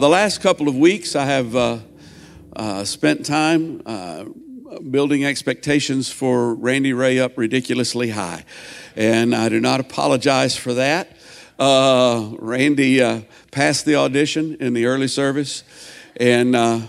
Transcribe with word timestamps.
The 0.00 0.08
last 0.08 0.42
couple 0.42 0.68
of 0.68 0.76
weeks, 0.76 1.16
I 1.16 1.24
have 1.24 1.56
uh, 1.56 1.78
uh, 2.54 2.84
spent 2.84 3.26
time 3.26 3.82
uh, 3.84 4.26
building 4.92 5.24
expectations 5.24 6.08
for 6.08 6.54
Randy 6.54 6.92
Ray 6.92 7.18
up 7.18 7.36
ridiculously 7.36 8.10
high. 8.10 8.44
And 8.94 9.34
I 9.34 9.48
do 9.48 9.58
not 9.58 9.80
apologize 9.80 10.56
for 10.56 10.72
that. 10.74 11.16
Uh, 11.58 12.30
Randy 12.38 13.02
uh, 13.02 13.22
passed 13.50 13.86
the 13.86 13.96
audition 13.96 14.56
in 14.60 14.72
the 14.72 14.86
early 14.86 15.08
service. 15.08 15.64
And 16.14 16.54
uh, 16.54 16.82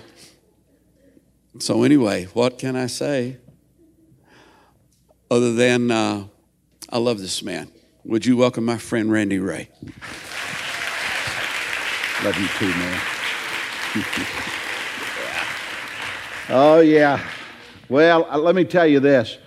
so, 1.57 1.81
anyway, 1.81 2.25
what 2.33 2.59
can 2.59 2.75
I 2.75 2.85
say 2.85 3.37
other 5.31 5.55
than 5.55 5.89
I 5.89 6.27
love 6.93 7.17
this 7.17 7.41
man? 7.41 7.71
Would 8.03 8.27
you 8.27 8.37
welcome 8.37 8.65
my 8.65 8.77
friend 8.77 9.11
Randy 9.11 9.39
Ray? 9.39 9.69
Love 12.23 12.37
you 12.37 12.47
too, 12.49 12.67
man. 12.67 13.01
oh, 16.49 16.81
yeah. 16.81 17.25
Well, 17.87 18.27
uh, 18.29 18.37
let 18.37 18.55
me 18.55 18.65
tell 18.65 18.85
you 18.85 18.99
this. 18.99 19.37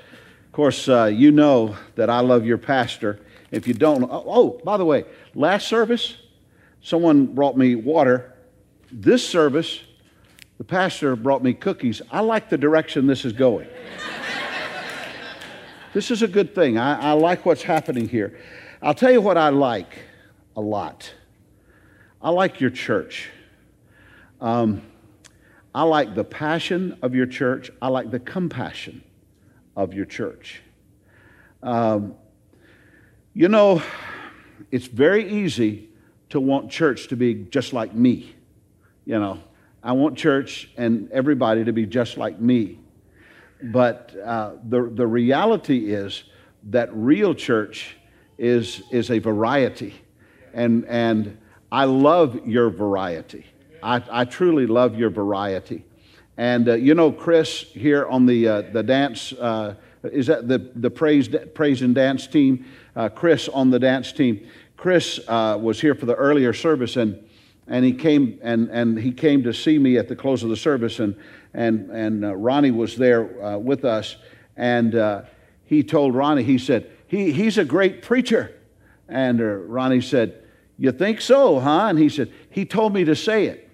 Of 0.47 0.53
course, 0.53 0.89
uh, 0.89 1.05
you 1.05 1.33
know 1.33 1.77
that 1.97 2.09
I 2.09 2.21
love 2.21 2.47
your 2.47 2.57
pastor. 2.57 3.21
If 3.51 3.69
you 3.69 3.75
don't, 3.75 4.05
oh, 4.05 4.25
oh, 4.27 4.61
by 4.65 4.79
the 4.79 4.87
way, 4.87 5.05
last 5.35 5.69
service, 5.69 6.16
someone 6.80 7.27
brought 7.27 7.59
me 7.59 7.75
water. 7.75 8.33
This 8.91 9.29
service, 9.29 9.80
the 10.57 10.65
pastor 10.65 11.15
brought 11.15 11.45
me 11.45 11.52
cookies. 11.52 12.01
I 12.11 12.21
like 12.21 12.49
the 12.49 12.57
direction 12.57 13.07
this 13.07 13.27
is 13.27 13.35
going. 13.35 13.69
this 15.93 16.11
is 16.11 16.23
a 16.23 16.29
good 16.29 16.55
thing. 16.55 16.79
I, 16.79 17.11
I 17.11 17.13
like 17.13 17.45
what's 17.45 17.63
happening 17.63 18.09
here. 18.09 18.39
I'll 18.80 18.95
tell 18.95 19.13
you 19.13 19.21
what 19.21 19.37
I 19.37 19.51
like 19.51 19.99
a 20.57 20.63
lot. 20.63 21.13
I 22.23 22.31
like 22.31 22.61
your 22.61 22.71
church. 22.71 23.29
Um, 24.41 24.83
I 25.75 25.83
like 25.83 26.15
the 26.15 26.23
passion 26.23 26.97
of 27.03 27.17
your 27.17 27.27
church. 27.27 27.73
I 27.83 27.88
like 27.88 28.13
the 28.13 28.21
compassion 28.21 29.02
of 29.77 29.93
your 29.93 30.05
church. 30.05 30.63
Um, 31.65 32.15
you 33.35 33.49
know, 33.49 33.83
it's 34.71 34.87
very 34.87 35.33
easy 35.33 35.88
to 36.29 36.38
want 36.38 36.71
church 36.71 37.09
to 37.09 37.16
be 37.16 37.35
just 37.35 37.73
like 37.73 37.93
me. 37.93 38.37
You 39.05 39.18
know, 39.18 39.43
I 39.83 39.91
want 39.93 40.16
church 40.16 40.71
and 40.77 41.11
everybody 41.11 41.65
to 41.65 41.73
be 41.73 41.87
just 41.87 42.18
like 42.18 42.39
me. 42.39 42.79
But 43.65 44.15
uh, 44.24 44.52
the, 44.68 44.89
the 44.95 45.07
reality 45.09 45.93
is 45.93 46.23
that 46.71 46.95
real 46.95 47.35
church 47.35 47.96
is, 48.39 48.80
is 48.93 49.11
a 49.11 49.18
variety. 49.18 49.95
And, 50.55 50.85
and 50.87 51.39
I 51.73 51.84
love 51.84 52.46
your 52.46 52.68
variety. 52.68 53.46
I, 53.82 54.02
I 54.10 54.24
truly 54.26 54.66
love 54.66 54.95
your 54.95 55.09
variety. 55.09 55.87
And 56.37 56.68
uh, 56.68 56.74
you 56.74 56.95
know, 56.95 57.10
Chris 57.10 57.62
here 57.62 58.06
on 58.06 58.26
the, 58.26 58.46
uh, 58.46 58.62
the 58.73 58.82
dance, 58.82 59.32
uh, 59.32 59.76
is 60.04 60.26
that 60.26 60.48
the, 60.48 60.59
the 60.59 60.90
praise, 60.90 61.30
praise 61.54 61.80
and 61.80 61.95
dance 61.95 62.26
team? 62.26 62.66
Uh, 62.95 63.09
Chris 63.09 63.48
on 63.48 63.70
the 63.70 63.78
dance 63.78 64.12
team. 64.12 64.47
Chris 64.76 65.19
uh, 65.26 65.59
was 65.59 65.81
here 65.81 65.94
for 65.94 66.04
the 66.04 66.15
earlier 66.15 66.53
service 66.53 66.97
and, 66.97 67.19
and, 67.66 67.87
he 67.87 67.94
came, 67.94 68.38
and, 68.43 68.69
and 68.69 68.98
he 68.98 69.10
came 69.10 69.43
to 69.43 69.54
see 69.54 69.78
me 69.78 69.97
at 69.97 70.09
the 70.09 70.16
close 70.16 70.43
of 70.43 70.50
the 70.50 70.56
service. 70.56 71.00
And, 71.00 71.16
and, 71.54 71.88
and 71.91 72.22
uh, 72.22 72.34
Ronnie 72.37 72.70
was 72.70 72.98
there 72.98 73.22
with 73.56 73.87
us. 73.87 74.16
And 74.59 75.25
he 75.65 75.82
told 75.82 76.15
Ronnie, 76.15 76.43
he 76.43 76.59
said, 76.59 76.91
he, 77.06 77.32
he's 77.32 77.56
a 77.56 77.65
great 77.65 78.03
preacher. 78.03 78.54
And 79.09 79.41
Ronnie 79.72 80.03
said, 80.03 80.43
you 80.83 80.91
think 80.91 81.21
so, 81.21 81.61
huh? 81.61 81.87
And 81.91 81.97
he 81.97 82.09
said, 82.09 82.33
He 82.50 82.65
told 82.65 82.93
me 82.93 83.05
to 83.05 83.15
say 83.15 83.47
it. 83.47 83.71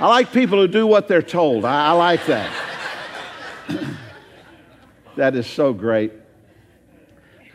I 0.00 0.08
like 0.08 0.32
people 0.32 0.58
who 0.58 0.66
do 0.66 0.88
what 0.88 1.06
they're 1.06 1.22
told. 1.22 1.64
I, 1.64 1.86
I 1.86 1.92
like 1.92 2.26
that. 2.26 2.52
that 5.16 5.36
is 5.36 5.46
so 5.46 5.72
great. 5.72 6.12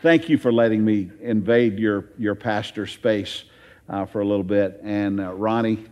Thank 0.00 0.30
you 0.30 0.38
for 0.38 0.50
letting 0.50 0.82
me 0.82 1.10
invade 1.20 1.78
your, 1.78 2.06
your 2.16 2.34
pastor 2.34 2.86
space 2.86 3.44
uh, 3.90 4.06
for 4.06 4.22
a 4.22 4.24
little 4.24 4.42
bit. 4.42 4.80
And 4.82 5.20
uh, 5.20 5.34
Ronnie, 5.34 5.84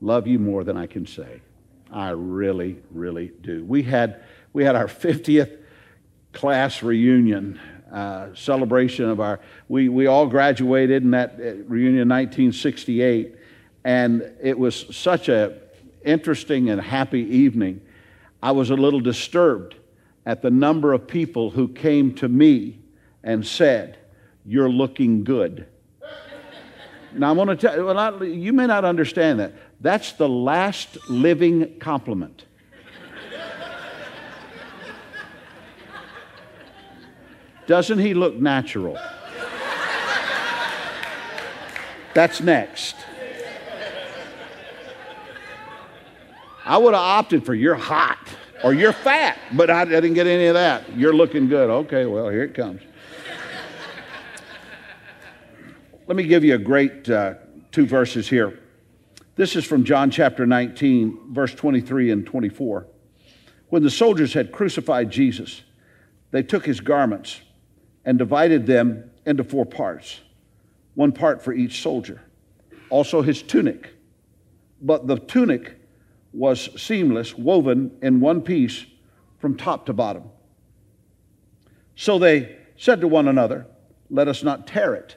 love 0.00 0.26
you 0.26 0.38
more 0.38 0.64
than 0.64 0.78
I 0.78 0.86
can 0.86 1.06
say. 1.06 1.42
I 1.92 2.12
really, 2.12 2.78
really 2.90 3.30
do. 3.42 3.62
We 3.62 3.82
had, 3.82 4.22
we 4.54 4.64
had 4.64 4.74
our 4.74 4.86
50th 4.86 5.58
class 6.34 6.82
reunion 6.82 7.58
uh, 7.92 8.34
celebration 8.34 9.08
of 9.08 9.20
our 9.20 9.40
we, 9.68 9.88
we 9.88 10.06
all 10.06 10.26
graduated 10.26 11.02
in 11.02 11.12
that 11.12 11.34
uh, 11.34 11.54
reunion 11.66 12.08
1968 12.08 13.36
and 13.84 14.22
it 14.42 14.58
was 14.58 14.86
such 14.94 15.28
a 15.28 15.58
interesting 16.04 16.70
and 16.70 16.80
happy 16.80 17.20
evening. 17.20 17.80
I 18.42 18.52
was 18.52 18.70
a 18.70 18.74
little 18.74 19.00
disturbed 19.00 19.74
at 20.26 20.42
the 20.42 20.50
number 20.50 20.92
of 20.92 21.06
people 21.06 21.50
who 21.50 21.68
came 21.68 22.14
to 22.16 22.28
me 22.28 22.78
and 23.22 23.46
said 23.46 23.98
you're 24.44 24.70
looking 24.70 25.24
good. 25.24 25.66
Now 27.16 27.30
i'm 27.30 27.36
going 27.36 27.48
to 27.48 27.56
tell 27.56 27.84
well, 27.84 28.24
you 28.24 28.52
may 28.52 28.66
not 28.66 28.84
understand 28.84 29.40
that. 29.40 29.52
That's 29.80 30.12
the 30.12 30.28
last 30.28 30.98
living 31.08 31.78
compliment 31.78 32.44
Doesn't 37.66 37.98
he 37.98 38.14
look 38.14 38.34
natural? 38.34 38.98
That's 42.14 42.40
next. 42.40 42.96
I 46.64 46.78
would 46.78 46.94
have 46.94 47.02
opted 47.02 47.44
for 47.44 47.54
you're 47.54 47.74
hot 47.74 48.18
or 48.62 48.72
you're 48.72 48.92
fat, 48.92 49.38
but 49.52 49.68
I, 49.68 49.84
didn't 49.84 50.14
get 50.14 50.26
any 50.26 50.46
of 50.46 50.54
that. 50.54 50.96
You're 50.96 51.12
looking 51.12 51.48
good. 51.48 51.68
Okay, 51.68 52.06
well, 52.06 52.28
here 52.28 52.44
it 52.44 52.54
comes. 52.54 52.80
Let 56.06 56.16
me 56.16 56.24
give 56.24 56.44
you 56.44 56.54
a 56.54 56.58
great 56.58 57.08
uh, 57.08 57.34
two 57.72 57.86
verses 57.86 58.28
here. 58.28 58.58
This 59.36 59.56
is 59.56 59.64
from 59.64 59.84
John 59.84 60.10
chapter 60.10 60.46
19, 60.46 61.32
verse 61.32 61.54
23 61.54 62.10
and 62.10 62.26
24. 62.26 62.86
When 63.68 63.82
the 63.82 63.90
soldiers 63.90 64.32
had 64.32 64.52
crucified 64.52 65.10
Jesus, 65.10 65.62
they 66.30 66.42
took 66.42 66.64
his 66.64 66.80
garments 66.80 67.40
and 68.04 68.18
divided 68.18 68.66
them 68.66 69.10
into 69.26 69.44
four 69.44 69.64
parts, 69.64 70.20
one 70.94 71.12
part 71.12 71.42
for 71.42 71.52
each 71.52 71.82
soldier. 71.82 72.20
Also 72.90 73.22
his 73.22 73.42
tunic. 73.42 73.90
But 74.80 75.06
the 75.06 75.16
tunic 75.16 75.80
was 76.32 76.68
seamless, 76.80 77.36
woven 77.36 77.96
in 78.02 78.20
one 78.20 78.42
piece 78.42 78.84
from 79.38 79.56
top 79.56 79.86
to 79.86 79.92
bottom. 79.92 80.24
So 81.96 82.18
they 82.18 82.56
said 82.76 83.00
to 83.00 83.08
one 83.08 83.28
another, 83.28 83.66
Let 84.10 84.28
us 84.28 84.42
not 84.42 84.66
tear 84.66 84.94
it, 84.94 85.16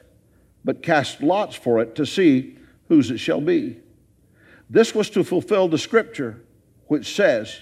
but 0.64 0.82
cast 0.82 1.22
lots 1.22 1.56
for 1.56 1.80
it 1.80 1.94
to 1.96 2.06
see 2.06 2.56
whose 2.88 3.10
it 3.10 3.18
shall 3.18 3.40
be. 3.40 3.78
This 4.70 4.94
was 4.94 5.10
to 5.10 5.24
fulfill 5.24 5.68
the 5.68 5.78
scripture 5.78 6.40
which 6.86 7.14
says, 7.14 7.58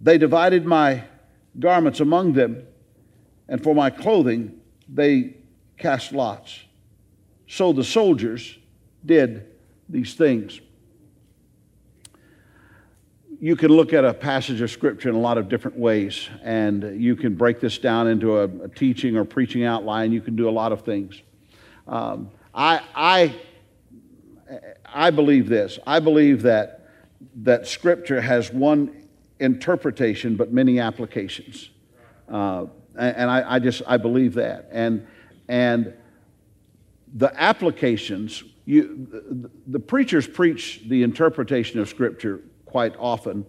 They 0.00 0.18
divided 0.18 0.66
my 0.66 1.04
garments 1.58 2.00
among 2.00 2.34
them 2.34 2.66
and 3.48 3.62
for 3.62 3.74
my 3.74 3.90
clothing 3.90 4.60
they 4.88 5.34
cast 5.78 6.12
lots. 6.12 6.60
So 7.48 7.72
the 7.72 7.84
soldiers 7.84 8.58
did 9.04 9.46
these 9.88 10.14
things. 10.14 10.60
You 13.38 13.54
can 13.54 13.70
look 13.70 13.92
at 13.92 14.04
a 14.04 14.14
passage 14.14 14.60
of 14.62 14.70
Scripture 14.70 15.10
in 15.10 15.14
a 15.14 15.20
lot 15.20 15.36
of 15.36 15.48
different 15.48 15.76
ways, 15.76 16.28
and 16.42 17.00
you 17.00 17.14
can 17.14 17.34
break 17.34 17.60
this 17.60 17.76
down 17.78 18.08
into 18.08 18.38
a, 18.38 18.44
a 18.44 18.68
teaching 18.68 19.16
or 19.16 19.24
preaching 19.24 19.64
outline. 19.64 20.10
You 20.10 20.22
can 20.22 20.36
do 20.36 20.48
a 20.48 20.50
lot 20.50 20.72
of 20.72 20.82
things. 20.82 21.20
Um, 21.86 22.30
I, 22.54 22.80
I, 22.94 23.36
I 24.86 25.10
believe 25.10 25.48
this. 25.48 25.78
I 25.86 26.00
believe 26.00 26.42
that, 26.42 26.88
that 27.42 27.66
Scripture 27.66 28.22
has 28.22 28.50
one 28.50 29.06
interpretation 29.38 30.36
but 30.36 30.52
many 30.52 30.80
applications. 30.80 31.68
Uh, 32.30 32.66
and 32.96 33.30
I, 33.30 33.54
I 33.54 33.58
just 33.58 33.82
I 33.86 33.96
believe 33.96 34.34
that. 34.34 34.68
And 34.72 35.06
and 35.48 35.94
the 37.14 37.32
applications, 37.40 38.44
you, 38.64 39.06
the, 39.10 39.50
the 39.66 39.80
preachers 39.80 40.26
preach 40.26 40.82
the 40.86 41.02
interpretation 41.02 41.80
of 41.80 41.88
Scripture 41.88 42.42
quite 42.66 42.94
often, 42.98 43.46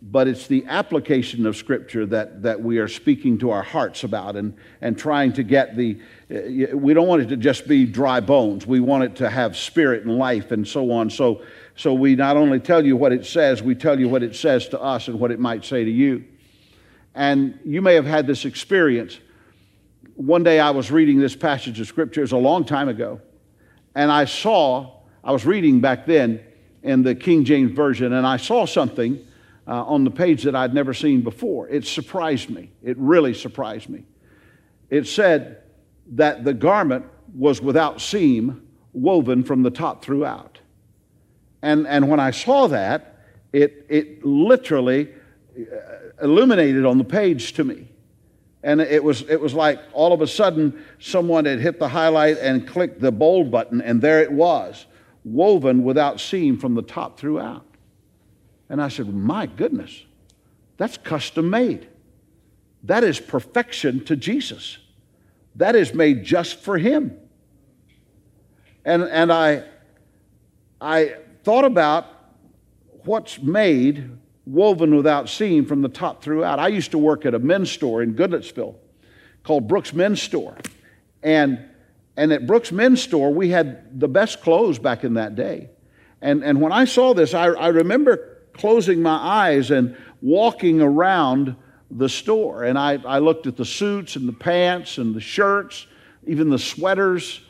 but 0.00 0.26
it's 0.26 0.46
the 0.46 0.64
application 0.66 1.46
of 1.46 1.56
Scripture 1.56 2.06
that, 2.06 2.42
that 2.42 2.60
we 2.60 2.78
are 2.78 2.88
speaking 2.88 3.38
to 3.38 3.50
our 3.50 3.62
hearts 3.62 4.02
about 4.02 4.34
and, 4.34 4.56
and 4.80 4.98
trying 4.98 5.32
to 5.34 5.42
get 5.42 5.76
the. 5.76 6.00
Eh, 6.30 6.72
we 6.72 6.94
don't 6.94 7.06
want 7.06 7.22
it 7.22 7.28
to 7.28 7.36
just 7.36 7.68
be 7.68 7.84
dry 7.84 8.18
bones. 8.20 8.66
We 8.66 8.80
want 8.80 9.04
it 9.04 9.16
to 9.16 9.30
have 9.30 9.56
spirit 9.56 10.04
and 10.04 10.16
life 10.16 10.50
and 10.50 10.66
so 10.66 10.90
on. 10.90 11.10
So, 11.10 11.42
so 11.76 11.94
we 11.94 12.16
not 12.16 12.36
only 12.36 12.58
tell 12.58 12.84
you 12.84 12.96
what 12.96 13.12
it 13.12 13.26
says, 13.26 13.62
we 13.62 13.74
tell 13.74 14.00
you 14.00 14.08
what 14.08 14.22
it 14.22 14.34
says 14.34 14.68
to 14.70 14.80
us 14.80 15.08
and 15.08 15.20
what 15.20 15.30
it 15.30 15.38
might 15.38 15.64
say 15.64 15.84
to 15.84 15.90
you. 15.90 16.24
And 17.14 17.58
you 17.64 17.82
may 17.82 17.94
have 17.94 18.06
had 18.06 18.26
this 18.26 18.44
experience. 18.44 19.18
one 20.14 20.42
day 20.42 20.60
I 20.60 20.70
was 20.70 20.90
reading 20.90 21.18
this 21.18 21.36
passage 21.36 21.80
of 21.80 21.86
scripture, 21.86 22.20
it 22.20 22.24
was 22.24 22.32
a 22.32 22.36
long 22.36 22.64
time 22.64 22.88
ago, 22.88 23.20
and 23.94 24.10
I 24.10 24.24
saw, 24.24 25.00
I 25.24 25.32
was 25.32 25.44
reading 25.44 25.80
back 25.80 26.06
then 26.06 26.40
in 26.82 27.02
the 27.02 27.14
King 27.14 27.44
James 27.44 27.72
Version, 27.72 28.12
and 28.12 28.26
I 28.26 28.36
saw 28.36 28.66
something 28.66 29.24
uh, 29.66 29.84
on 29.84 30.04
the 30.04 30.10
page 30.10 30.42
that 30.42 30.54
I'd 30.54 30.74
never 30.74 30.92
seen 30.94 31.22
before. 31.22 31.68
It 31.68 31.86
surprised 31.86 32.50
me. 32.50 32.70
It 32.82 32.96
really 32.98 33.34
surprised 33.34 33.88
me. 33.88 34.04
It 34.90 35.06
said 35.06 35.62
that 36.12 36.44
the 36.44 36.54
garment 36.54 37.06
was 37.34 37.62
without 37.62 38.00
seam, 38.00 38.66
woven 38.92 39.44
from 39.44 39.62
the 39.62 39.70
top 39.70 40.04
throughout. 40.04 40.58
And, 41.62 41.86
and 41.86 42.08
when 42.08 42.20
I 42.20 42.32
saw 42.32 42.66
that, 42.68 43.20
it, 43.52 43.86
it 43.88 44.24
literally 44.24 45.10
Uh, 45.54 46.24
illuminated 46.24 46.86
on 46.86 46.96
the 46.96 47.04
page 47.04 47.52
to 47.52 47.64
me. 47.64 47.86
And 48.62 48.80
it 48.80 49.02
was, 49.02 49.22
it 49.28 49.40
was 49.40 49.52
like 49.52 49.80
all 49.92 50.12
of 50.12 50.22
a 50.22 50.26
sudden 50.26 50.82
someone 50.98 51.44
had 51.44 51.58
hit 51.58 51.78
the 51.78 51.88
highlight 51.88 52.38
and 52.38 52.66
clicked 52.66 53.00
the 53.00 53.12
bold 53.12 53.50
button, 53.50 53.82
and 53.82 54.00
there 54.00 54.22
it 54.22 54.32
was, 54.32 54.86
woven 55.24 55.84
without 55.84 56.20
seam 56.20 56.56
from 56.56 56.74
the 56.74 56.82
top 56.82 57.18
throughout. 57.18 57.66
And 58.70 58.80
I 58.80 58.88
said, 58.88 59.12
My 59.12 59.46
goodness, 59.46 60.04
that's 60.78 60.96
custom 60.96 61.50
made. 61.50 61.88
That 62.84 63.04
is 63.04 63.20
perfection 63.20 64.04
to 64.06 64.16
Jesus. 64.16 64.78
That 65.56 65.76
is 65.76 65.92
made 65.92 66.24
just 66.24 66.60
for 66.60 66.78
Him. 66.78 67.18
And, 68.84 69.02
and 69.02 69.30
I, 69.30 69.64
I 70.80 71.16
thought 71.44 71.64
about 71.64 72.06
what's 73.04 73.40
made 73.42 74.18
woven 74.52 74.94
without 74.94 75.30
seam 75.30 75.64
from 75.64 75.80
the 75.80 75.88
top 75.88 76.22
throughout. 76.22 76.58
I 76.58 76.68
used 76.68 76.90
to 76.90 76.98
work 76.98 77.24
at 77.24 77.34
a 77.34 77.38
men's 77.38 77.70
store 77.70 78.02
in 78.02 78.14
Goodlettsville 78.14 78.74
called 79.44 79.66
Brooks 79.66 79.94
Men's 79.94 80.20
Store. 80.20 80.56
And, 81.22 81.58
and 82.16 82.32
at 82.32 82.46
Brooks 82.46 82.70
Men's 82.70 83.02
Store, 83.02 83.32
we 83.32 83.48
had 83.48 83.98
the 83.98 84.08
best 84.08 84.42
clothes 84.42 84.78
back 84.78 85.04
in 85.04 85.14
that 85.14 85.34
day. 85.34 85.70
And, 86.20 86.44
and 86.44 86.60
when 86.60 86.70
I 86.70 86.84
saw 86.84 87.14
this, 87.14 87.32
I, 87.32 87.46
I 87.46 87.68
remember 87.68 88.38
closing 88.52 89.00
my 89.00 89.16
eyes 89.16 89.70
and 89.70 89.96
walking 90.20 90.82
around 90.82 91.56
the 91.90 92.08
store. 92.08 92.64
And 92.64 92.78
I, 92.78 92.98
I 93.06 93.20
looked 93.20 93.46
at 93.46 93.56
the 93.56 93.64
suits 93.64 94.16
and 94.16 94.28
the 94.28 94.34
pants 94.34 94.98
and 94.98 95.14
the 95.14 95.20
shirts, 95.20 95.86
even 96.26 96.50
the 96.50 96.58
sweaters, 96.58 97.40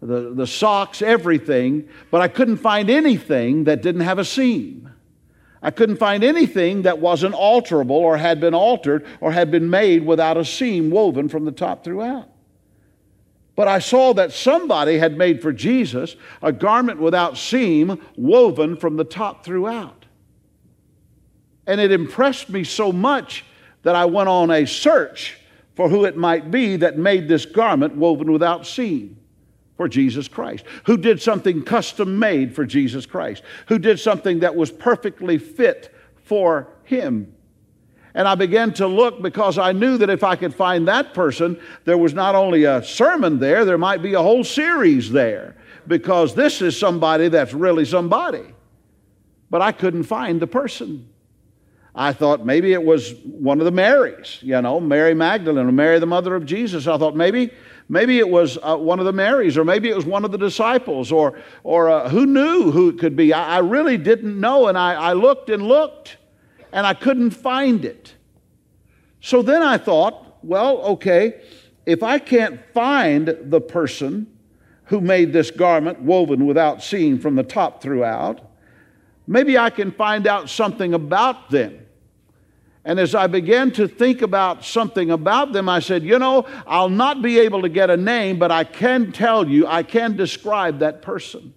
the, 0.00 0.32
the 0.32 0.46
socks, 0.46 1.02
everything, 1.02 1.88
but 2.10 2.20
I 2.20 2.28
couldn't 2.28 2.58
find 2.58 2.88
anything 2.88 3.64
that 3.64 3.82
didn't 3.82 4.02
have 4.02 4.18
a 4.18 4.24
seam. 4.24 4.91
I 5.62 5.70
couldn't 5.70 5.96
find 5.96 6.24
anything 6.24 6.82
that 6.82 6.98
wasn't 6.98 7.34
alterable 7.34 7.90
or 7.90 8.16
had 8.16 8.40
been 8.40 8.54
altered 8.54 9.06
or 9.20 9.30
had 9.30 9.50
been 9.50 9.70
made 9.70 10.04
without 10.04 10.36
a 10.36 10.44
seam 10.44 10.90
woven 10.90 11.28
from 11.28 11.44
the 11.44 11.52
top 11.52 11.84
throughout. 11.84 12.28
But 13.54 13.68
I 13.68 13.78
saw 13.78 14.12
that 14.14 14.32
somebody 14.32 14.98
had 14.98 15.16
made 15.16 15.40
for 15.40 15.52
Jesus 15.52 16.16
a 16.42 16.52
garment 16.52 16.98
without 16.98 17.38
seam 17.38 18.00
woven 18.16 18.76
from 18.76 18.96
the 18.96 19.04
top 19.04 19.44
throughout. 19.44 20.06
And 21.66 21.80
it 21.80 21.92
impressed 21.92 22.50
me 22.50 22.64
so 22.64 22.90
much 22.90 23.44
that 23.82 23.94
I 23.94 24.06
went 24.06 24.28
on 24.28 24.50
a 24.50 24.66
search 24.66 25.38
for 25.76 25.88
who 25.88 26.04
it 26.06 26.16
might 26.16 26.50
be 26.50 26.76
that 26.76 26.98
made 26.98 27.28
this 27.28 27.46
garment 27.46 27.94
woven 27.94 28.32
without 28.32 28.66
seam 28.66 29.16
for 29.76 29.88
Jesus 29.88 30.28
Christ, 30.28 30.64
who 30.84 30.96
did 30.96 31.20
something 31.20 31.62
custom 31.62 32.18
made 32.18 32.54
for 32.54 32.64
Jesus 32.64 33.06
Christ, 33.06 33.42
who 33.66 33.78
did 33.78 33.98
something 33.98 34.40
that 34.40 34.54
was 34.54 34.70
perfectly 34.70 35.38
fit 35.38 35.94
for 36.24 36.68
him. 36.84 37.34
And 38.14 38.28
I 38.28 38.34
began 38.34 38.74
to 38.74 38.86
look 38.86 39.22
because 39.22 39.56
I 39.58 39.72
knew 39.72 39.96
that 39.98 40.10
if 40.10 40.22
I 40.22 40.36
could 40.36 40.54
find 40.54 40.86
that 40.88 41.14
person, 41.14 41.58
there 41.84 41.96
was 41.96 42.12
not 42.12 42.34
only 42.34 42.64
a 42.64 42.84
sermon 42.84 43.38
there, 43.38 43.64
there 43.64 43.78
might 43.78 44.02
be 44.02 44.14
a 44.14 44.22
whole 44.22 44.44
series 44.44 45.10
there 45.10 45.56
because 45.86 46.34
this 46.34 46.60
is 46.60 46.78
somebody 46.78 47.28
that's 47.28 47.54
really 47.54 47.86
somebody. 47.86 48.44
But 49.50 49.62
I 49.62 49.72
couldn't 49.72 50.04
find 50.04 50.40
the 50.40 50.46
person. 50.46 51.08
I 51.94 52.12
thought 52.12 52.44
maybe 52.44 52.72
it 52.72 52.82
was 52.82 53.14
one 53.24 53.58
of 53.60 53.66
the 53.66 53.70
Marys, 53.70 54.38
you 54.40 54.60
know, 54.62 54.80
Mary 54.80 55.14
Magdalene 55.14 55.66
or 55.66 55.72
Mary, 55.72 55.98
the 55.98 56.06
mother 56.06 56.34
of 56.34 56.46
Jesus. 56.46 56.86
I 56.86 56.96
thought 56.96 57.16
maybe 57.16 57.50
Maybe 57.92 58.18
it 58.18 58.30
was 58.30 58.56
uh, 58.62 58.78
one 58.78 59.00
of 59.00 59.04
the 59.04 59.12
Marys, 59.12 59.58
or 59.58 59.66
maybe 59.66 59.90
it 59.90 59.94
was 59.94 60.06
one 60.06 60.24
of 60.24 60.32
the 60.32 60.38
disciples, 60.38 61.12
or, 61.12 61.38
or 61.62 61.90
uh, 61.90 62.08
who 62.08 62.24
knew 62.24 62.70
who 62.70 62.88
it 62.88 62.98
could 62.98 63.14
be. 63.14 63.34
I, 63.34 63.56
I 63.56 63.58
really 63.58 63.98
didn't 63.98 64.40
know, 64.40 64.68
and 64.68 64.78
I, 64.78 64.94
I 64.94 65.12
looked 65.12 65.50
and 65.50 65.62
looked, 65.68 66.16
and 66.72 66.86
I 66.86 66.94
couldn't 66.94 67.32
find 67.32 67.84
it. 67.84 68.14
So 69.20 69.42
then 69.42 69.62
I 69.62 69.76
thought, 69.76 70.42
well, 70.42 70.78
okay, 70.78 71.42
if 71.84 72.02
I 72.02 72.18
can't 72.18 72.60
find 72.72 73.36
the 73.42 73.60
person 73.60 74.26
who 74.84 75.02
made 75.02 75.34
this 75.34 75.50
garment 75.50 76.00
woven 76.00 76.46
without 76.46 76.82
seam 76.82 77.18
from 77.18 77.36
the 77.36 77.42
top 77.42 77.82
throughout, 77.82 78.40
maybe 79.26 79.58
I 79.58 79.68
can 79.68 79.92
find 79.92 80.26
out 80.26 80.48
something 80.48 80.94
about 80.94 81.50
them. 81.50 81.81
And 82.84 82.98
as 82.98 83.14
I 83.14 83.28
began 83.28 83.70
to 83.72 83.86
think 83.86 84.22
about 84.22 84.64
something 84.64 85.10
about 85.10 85.52
them, 85.52 85.68
I 85.68 85.78
said, 85.78 86.02
You 86.02 86.18
know, 86.18 86.46
I'll 86.66 86.88
not 86.88 87.22
be 87.22 87.38
able 87.38 87.62
to 87.62 87.68
get 87.68 87.90
a 87.90 87.96
name, 87.96 88.38
but 88.38 88.50
I 88.50 88.64
can 88.64 89.12
tell 89.12 89.48
you, 89.48 89.66
I 89.66 89.84
can 89.84 90.16
describe 90.16 90.80
that 90.80 91.00
person. 91.00 91.54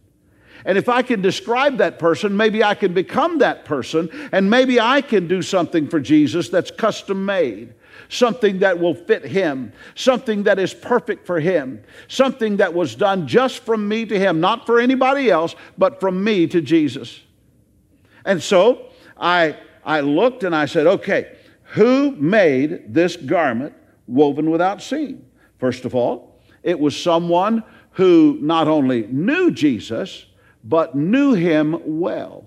And 0.65 0.77
if 0.77 0.89
I 0.89 1.03
can 1.03 1.21
describe 1.21 1.77
that 1.77 1.99
person, 1.99 2.35
maybe 2.35 2.63
I 2.63 2.73
can 2.73 2.93
become 2.93 3.39
that 3.39 3.65
person, 3.65 4.09
and 4.31 4.49
maybe 4.49 4.79
I 4.79 5.01
can 5.01 5.27
do 5.27 5.41
something 5.41 5.87
for 5.87 5.99
Jesus 5.99 6.49
that's 6.49 6.71
custom 6.71 7.25
made. 7.25 7.73
Something 8.09 8.59
that 8.59 8.77
will 8.77 8.93
fit 8.93 9.25
him, 9.25 9.73
something 9.95 10.43
that 10.43 10.59
is 10.59 10.73
perfect 10.75 11.25
for 11.25 11.39
him, 11.39 11.83
something 12.07 12.57
that 12.57 12.73
was 12.73 12.93
done 12.93 13.27
just 13.27 13.63
from 13.63 13.87
me 13.87 14.05
to 14.05 14.19
him, 14.19 14.39
not 14.39 14.67
for 14.67 14.79
anybody 14.79 15.31
else, 15.31 15.55
but 15.77 15.99
from 15.99 16.23
me 16.23 16.45
to 16.47 16.61
Jesus. 16.61 17.21
And 18.23 18.43
so 18.43 18.89
I 19.17 19.57
I 19.85 20.01
looked 20.01 20.43
and 20.43 20.55
I 20.55 20.65
said, 20.65 20.87
okay, 20.87 21.37
who 21.73 22.11
made 22.15 22.93
this 22.93 23.15
garment 23.15 23.73
woven 24.07 24.49
without 24.49 24.81
seam? 24.81 25.25
First 25.59 25.85
of 25.85 25.95
all, 25.95 26.41
it 26.63 26.79
was 26.79 26.99
someone 26.99 27.63
who 27.91 28.37
not 28.41 28.67
only 28.67 29.07
knew 29.07 29.51
Jesus, 29.51 30.25
but 30.63 30.95
knew 30.95 31.33
him 31.33 31.79
well. 31.85 32.45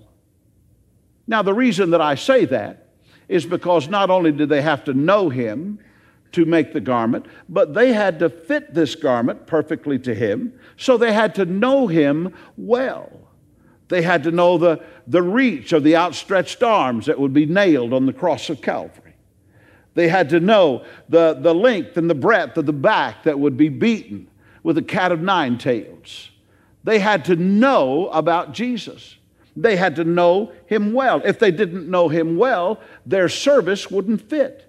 Now, 1.25 1.41
the 1.41 1.53
reason 1.53 1.91
that 1.91 2.01
I 2.01 2.15
say 2.15 2.45
that 2.45 2.87
is 3.27 3.45
because 3.45 3.87
not 3.87 4.09
only 4.09 4.31
did 4.31 4.49
they 4.49 4.61
have 4.61 4.83
to 4.85 4.93
know 4.93 5.29
him 5.29 5.79
to 6.31 6.45
make 6.45 6.73
the 6.73 6.81
garment, 6.81 7.25
but 7.47 7.73
they 7.73 7.93
had 7.93 8.19
to 8.19 8.29
fit 8.29 8.73
this 8.73 8.95
garment 8.95 9.47
perfectly 9.47 9.97
to 9.99 10.13
him, 10.13 10.53
so 10.77 10.97
they 10.97 11.13
had 11.13 11.33
to 11.35 11.45
know 11.45 11.87
him 11.87 12.33
well. 12.57 13.28
They 13.89 14.01
had 14.03 14.23
to 14.23 14.31
know 14.31 14.57
the, 14.57 14.81
the 15.07 15.21
reach 15.21 15.73
of 15.73 15.83
the 15.83 15.95
outstretched 15.95 16.63
arms 16.63 17.07
that 17.07 17.19
would 17.19 17.33
be 17.33 17.45
nailed 17.45 17.91
on 17.91 18.05
the 18.05 18.13
cross 18.13 18.49
of 18.49 18.61
Calvary. 18.61 19.15
They 19.95 20.07
had 20.07 20.29
to 20.29 20.39
know 20.39 20.85
the, 21.09 21.33
the 21.33 21.53
length 21.53 21.97
and 21.97 22.09
the 22.09 22.15
breadth 22.15 22.57
of 22.57 22.67
the 22.67 22.73
back 22.73 23.23
that 23.23 23.39
would 23.39 23.57
be 23.57 23.69
beaten 23.69 24.27
with 24.63 24.77
a 24.77 24.83
cat 24.83 25.11
of 25.11 25.21
nine 25.21 25.57
tails. 25.57 26.29
They 26.83 26.99
had 26.99 27.25
to 27.25 27.35
know 27.35 28.07
about 28.09 28.53
Jesus. 28.53 29.17
They 29.55 29.75
had 29.75 29.95
to 29.97 30.03
know 30.03 30.53
him 30.67 30.93
well. 30.93 31.21
If 31.25 31.39
they 31.39 31.51
didn't 31.51 31.89
know 31.89 32.07
him 32.07 32.37
well, 32.37 32.79
their 33.05 33.27
service 33.27 33.91
wouldn't 33.91 34.21
fit. 34.21 34.65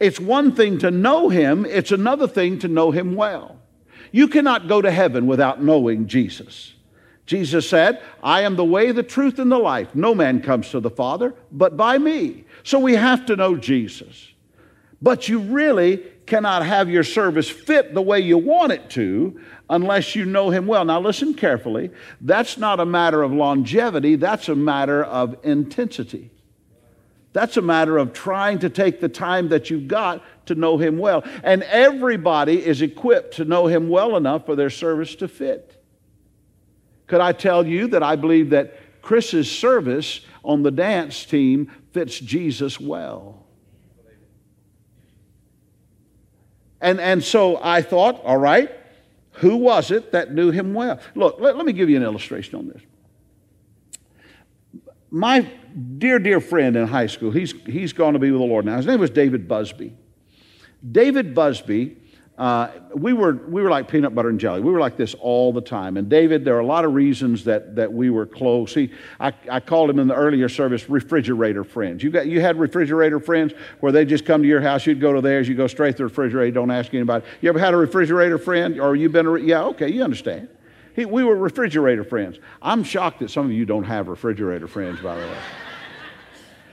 It's 0.00 0.20
one 0.20 0.54
thing 0.54 0.78
to 0.78 0.90
know 0.90 1.28
him, 1.28 1.64
it's 1.64 1.92
another 1.92 2.26
thing 2.26 2.58
to 2.60 2.68
know 2.68 2.90
him 2.90 3.14
well. 3.14 3.58
You 4.10 4.28
cannot 4.28 4.68
go 4.68 4.82
to 4.82 4.90
heaven 4.90 5.26
without 5.26 5.62
knowing 5.62 6.06
Jesus. 6.06 6.71
Jesus 7.26 7.68
said, 7.68 8.02
I 8.22 8.42
am 8.42 8.56
the 8.56 8.64
way, 8.64 8.90
the 8.90 9.02
truth, 9.02 9.38
and 9.38 9.50
the 9.50 9.58
life. 9.58 9.94
No 9.94 10.14
man 10.14 10.42
comes 10.42 10.70
to 10.70 10.80
the 10.80 10.90
Father 10.90 11.34
but 11.50 11.76
by 11.76 11.98
me. 11.98 12.44
So 12.64 12.78
we 12.78 12.94
have 12.94 13.26
to 13.26 13.36
know 13.36 13.56
Jesus. 13.56 14.28
But 15.00 15.28
you 15.28 15.40
really 15.40 15.98
cannot 16.26 16.64
have 16.64 16.88
your 16.88 17.04
service 17.04 17.50
fit 17.50 17.94
the 17.94 18.02
way 18.02 18.20
you 18.20 18.38
want 18.38 18.72
it 18.72 18.88
to 18.90 19.40
unless 19.68 20.14
you 20.14 20.24
know 20.24 20.50
Him 20.50 20.66
well. 20.66 20.84
Now, 20.84 21.00
listen 21.00 21.34
carefully. 21.34 21.90
That's 22.20 22.56
not 22.58 22.80
a 22.80 22.86
matter 22.86 23.22
of 23.22 23.32
longevity, 23.32 24.16
that's 24.16 24.48
a 24.48 24.54
matter 24.54 25.02
of 25.02 25.36
intensity. 25.42 26.30
That's 27.32 27.56
a 27.56 27.62
matter 27.62 27.96
of 27.96 28.12
trying 28.12 28.58
to 28.58 28.68
take 28.68 29.00
the 29.00 29.08
time 29.08 29.48
that 29.48 29.70
you've 29.70 29.88
got 29.88 30.22
to 30.46 30.54
know 30.54 30.76
Him 30.76 30.98
well. 30.98 31.24
And 31.42 31.62
everybody 31.62 32.64
is 32.64 32.82
equipped 32.82 33.36
to 33.36 33.46
know 33.46 33.66
Him 33.66 33.88
well 33.88 34.16
enough 34.16 34.44
for 34.44 34.54
their 34.54 34.70
service 34.70 35.14
to 35.16 35.28
fit. 35.28 35.81
Could 37.12 37.20
I 37.20 37.32
tell 37.32 37.66
you 37.66 37.88
that 37.88 38.02
I 38.02 38.16
believe 38.16 38.48
that 38.50 39.02
Chris's 39.02 39.50
service 39.50 40.22
on 40.42 40.62
the 40.62 40.70
dance 40.70 41.26
team 41.26 41.70
fits 41.92 42.18
Jesus 42.18 42.80
well? 42.80 43.44
And, 46.80 46.98
and 46.98 47.22
so 47.22 47.62
I 47.62 47.82
thought, 47.82 48.24
all 48.24 48.38
right, 48.38 48.70
who 49.32 49.58
was 49.58 49.90
it 49.90 50.12
that 50.12 50.32
knew 50.32 50.52
him 50.52 50.72
well? 50.72 51.00
Look, 51.14 51.38
let, 51.38 51.54
let 51.54 51.66
me 51.66 51.74
give 51.74 51.90
you 51.90 51.98
an 51.98 52.02
illustration 52.02 52.58
on 52.58 52.68
this. 52.68 52.80
My 55.10 55.46
dear, 55.98 56.18
dear 56.18 56.40
friend 56.40 56.76
in 56.76 56.86
high 56.86 57.08
school, 57.08 57.30
he's, 57.30 57.52
he's 57.66 57.92
gone 57.92 58.14
to 58.14 58.18
be 58.18 58.30
with 58.30 58.40
the 58.40 58.46
Lord 58.46 58.64
now. 58.64 58.78
His 58.78 58.86
name 58.86 59.00
was 59.00 59.10
David 59.10 59.46
Busby. 59.46 59.94
David 60.90 61.34
Busby 61.34 61.98
uh, 62.38 62.70
we, 62.94 63.12
were, 63.12 63.34
we 63.34 63.62
were 63.62 63.68
like 63.68 63.88
peanut 63.88 64.14
butter 64.14 64.30
and 64.30 64.40
jelly. 64.40 64.60
We 64.62 64.72
were 64.72 64.80
like 64.80 64.96
this 64.96 65.14
all 65.14 65.52
the 65.52 65.60
time. 65.60 65.98
And 65.98 66.08
David, 66.08 66.44
there 66.44 66.56
are 66.56 66.60
a 66.60 66.66
lot 66.66 66.84
of 66.84 66.94
reasons 66.94 67.44
that, 67.44 67.76
that 67.76 67.92
we 67.92 68.08
were 68.08 68.24
close. 68.24 68.74
He, 68.74 68.90
I, 69.20 69.32
I 69.50 69.60
called 69.60 69.90
him 69.90 69.98
in 69.98 70.08
the 70.08 70.14
earlier 70.14 70.48
service 70.48 70.88
refrigerator 70.88 71.62
friends. 71.62 72.02
You, 72.02 72.10
got, 72.10 72.26
you 72.26 72.40
had 72.40 72.58
refrigerator 72.58 73.20
friends 73.20 73.52
where 73.80 73.92
they 73.92 74.06
just 74.06 74.24
come 74.24 74.42
to 74.42 74.48
your 74.48 74.62
house, 74.62 74.86
you'd 74.86 75.00
go 75.00 75.12
to 75.12 75.20
theirs, 75.20 75.46
you 75.46 75.54
go 75.54 75.66
straight 75.66 75.92
to 75.92 75.98
the 75.98 76.04
refrigerator, 76.04 76.52
don't 76.52 76.70
ask 76.70 76.92
anybody. 76.94 77.24
You 77.42 77.50
ever 77.50 77.58
had 77.58 77.74
a 77.74 77.76
refrigerator 77.76 78.38
friend? 78.38 78.80
Or 78.80 78.96
you 78.96 79.10
been 79.10 79.26
a, 79.26 79.38
yeah, 79.38 79.64
okay, 79.64 79.90
you 79.90 80.02
understand. 80.02 80.48
He, 80.96 81.04
we 81.04 81.24
were 81.24 81.36
refrigerator 81.36 82.04
friends. 82.04 82.38
I'm 82.62 82.82
shocked 82.82 83.20
that 83.20 83.30
some 83.30 83.46
of 83.46 83.52
you 83.52 83.66
don't 83.66 83.84
have 83.84 84.08
refrigerator 84.08 84.68
friends, 84.68 85.00
by 85.00 85.16
the 85.16 85.26
way. 85.26 85.38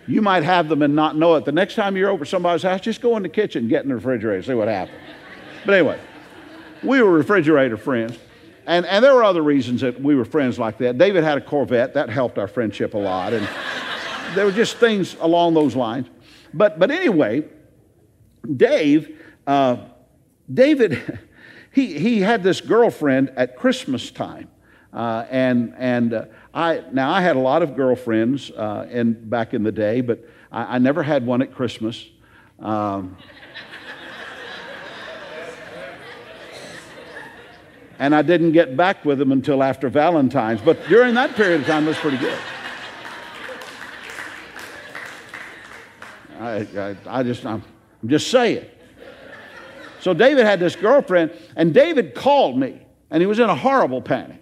You 0.08 0.22
might 0.22 0.44
have 0.44 0.70
them 0.70 0.82
and 0.82 0.96
not 0.96 1.18
know 1.18 1.36
it. 1.36 1.46
The 1.46 1.52
next 1.52 1.76
time 1.76 1.96
you're 1.96 2.10
over 2.10 2.26
somebody's 2.26 2.64
house, 2.64 2.82
just 2.82 3.02
go 3.02 3.18
in 3.18 3.24
the 3.24 3.30
kitchen, 3.30 3.68
get 3.68 3.84
in 3.84 3.90
the 3.90 3.96
refrigerator, 3.96 4.42
see 4.42 4.54
what 4.54 4.68
happens. 4.68 4.98
But 5.70 5.76
anyway, 5.76 6.00
we 6.82 7.00
were 7.00 7.12
refrigerator 7.12 7.78
friends. 7.78 8.18
And, 8.66 8.88
and 8.88 9.06
there 9.06 9.14
were 9.14 9.24
other 9.24 9.44
reasons 9.44 9.82
that 9.82 10.02
we 10.02 10.16
were 10.16 10.26
friends 10.26 10.58
like 10.58 10.80
that. 10.80 10.98
David 10.98 11.24
had 11.24 11.38
a 11.38 11.42
Corvette. 11.42 11.94
That 11.94 12.10
helped 12.10 12.40
our 12.40 12.48
friendship 12.48 12.96
a 12.96 12.98
lot. 12.98 13.34
And 13.34 13.48
there 14.34 14.46
were 14.46 14.52
just 14.52 14.78
things 14.78 15.16
along 15.20 15.54
those 15.54 15.76
lines. 15.76 16.08
But, 16.56 16.80
but 16.80 16.90
anyway, 16.90 17.44
Dave, 18.58 19.22
uh, 19.46 19.78
David, 20.52 21.20
he, 21.72 22.00
he 22.00 22.20
had 22.22 22.42
this 22.42 22.62
girlfriend 22.62 23.30
at 23.36 23.56
Christmas 23.56 24.10
time. 24.10 24.50
Uh, 24.92 25.28
and 25.30 25.76
and 25.78 26.14
uh, 26.16 26.26
I, 26.52 26.84
now 26.92 27.12
I 27.12 27.22
had 27.22 27.36
a 27.36 27.40
lot 27.42 27.62
of 27.62 27.76
girlfriends 27.76 28.50
uh, 28.50 28.88
in, 28.90 29.30
back 29.30 29.54
in 29.54 29.62
the 29.62 29.72
day, 29.72 30.02
but 30.02 30.28
I, 30.52 30.78
I 30.78 30.78
never 30.80 31.04
had 31.04 31.28
one 31.28 31.44
at 31.44 31.54
Christmas. 31.54 32.08
Um, 32.58 33.16
and 38.00 38.16
I 38.16 38.22
didn't 38.22 38.54
get 38.54 38.78
back 38.78 39.04
with 39.04 39.22
him 39.22 39.34
until 39.34 39.62
after 39.62 39.90
Valentine's. 39.90 40.62
But 40.62 40.88
during 40.88 41.14
that 41.16 41.36
period 41.36 41.62
of 41.62 41.68
time, 41.68 41.84
it 41.84 41.90
was 41.90 41.98
pretty 41.98 42.18
good. 42.18 42.40
I, 46.40 46.66
I, 46.78 46.96
I 47.20 47.24
just, 47.24 47.46
I'm, 47.46 47.62
I'm 48.02 48.10
just 48.10 48.32
saying. 48.32 48.66
So 50.00 50.14
David 50.14 50.46
had 50.46 50.62
this 50.62 50.78
girlfriend, 50.78 51.32
and 51.58 51.74
David 51.74 52.16
called 52.16 52.58
me, 52.58 52.82
and 53.12 53.22
he 53.22 53.28
was 53.28 53.38
in 53.38 53.50
a 53.50 53.56
horrible 53.56 54.02
panic. 54.02 54.42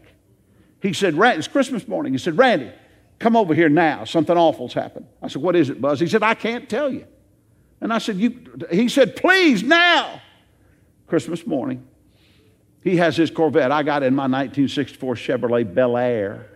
He 0.80 0.94
said, 0.94 1.16
Randy, 1.16 1.40
It's 1.40 1.48
Christmas 1.48 1.88
morning. 1.88 2.14
He 2.14 2.20
said, 2.20 2.38
Randy, 2.38 2.72
come 3.18 3.36
over 3.36 3.56
here 3.56 3.70
now. 3.70 4.04
Something 4.04 4.38
awful's 4.38 4.76
happened. 4.76 5.08
I 5.24 5.28
said, 5.28 5.42
What 5.42 5.56
is 5.56 5.72
it, 5.72 5.82
Buzz? 5.82 6.00
He 6.00 6.06
said, 6.06 6.22
I 6.22 6.36
can't 6.36 6.70
tell 6.70 6.94
you. 6.94 7.08
And 7.82 7.92
I 7.92 7.98
said, 7.98 8.18
you, 8.18 8.40
He 8.70 8.88
said, 8.88 9.16
Please, 9.16 9.64
now. 9.64 10.22
Christmas 11.08 11.48
morning. 11.48 11.88
He 12.84 12.98
has 12.98 13.18
his 13.18 13.32
Corvette. 13.32 13.72
I 13.72 13.84
got 13.84 14.04
in 14.04 14.16
my 14.16 14.24
1964 14.24 15.16
Chevrolet 15.16 15.74
Bel 15.74 15.98
Air. 15.98 16.48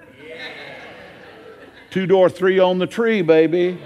Two 1.89 2.05
door, 2.05 2.29
three 2.29 2.57
on 2.57 2.79
the 2.79 2.87
tree, 2.87 3.21
baby. 3.21 3.77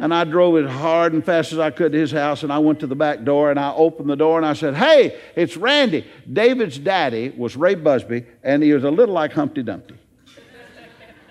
And 0.00 0.14
I 0.14 0.24
drove 0.24 0.64
as 0.64 0.70
hard 0.70 1.12
and 1.12 1.24
fast 1.24 1.52
as 1.52 1.58
I 1.58 1.70
could 1.70 1.90
to 1.92 1.98
his 1.98 2.12
house, 2.12 2.44
and 2.44 2.52
I 2.52 2.58
went 2.58 2.80
to 2.80 2.86
the 2.86 2.94
back 2.94 3.24
door 3.24 3.50
and 3.50 3.58
I 3.58 3.72
opened 3.72 4.08
the 4.08 4.16
door 4.16 4.38
and 4.38 4.46
I 4.46 4.52
said, 4.52 4.74
Hey, 4.76 5.18
it's 5.34 5.56
Randy. 5.56 6.06
David's 6.32 6.78
daddy 6.78 7.30
was 7.30 7.56
Ray 7.56 7.74
Busby, 7.74 8.24
and 8.44 8.62
he 8.62 8.72
was 8.72 8.84
a 8.84 8.90
little 8.90 9.14
like 9.14 9.32
Humpty 9.32 9.64
Dumpty. 9.64 9.96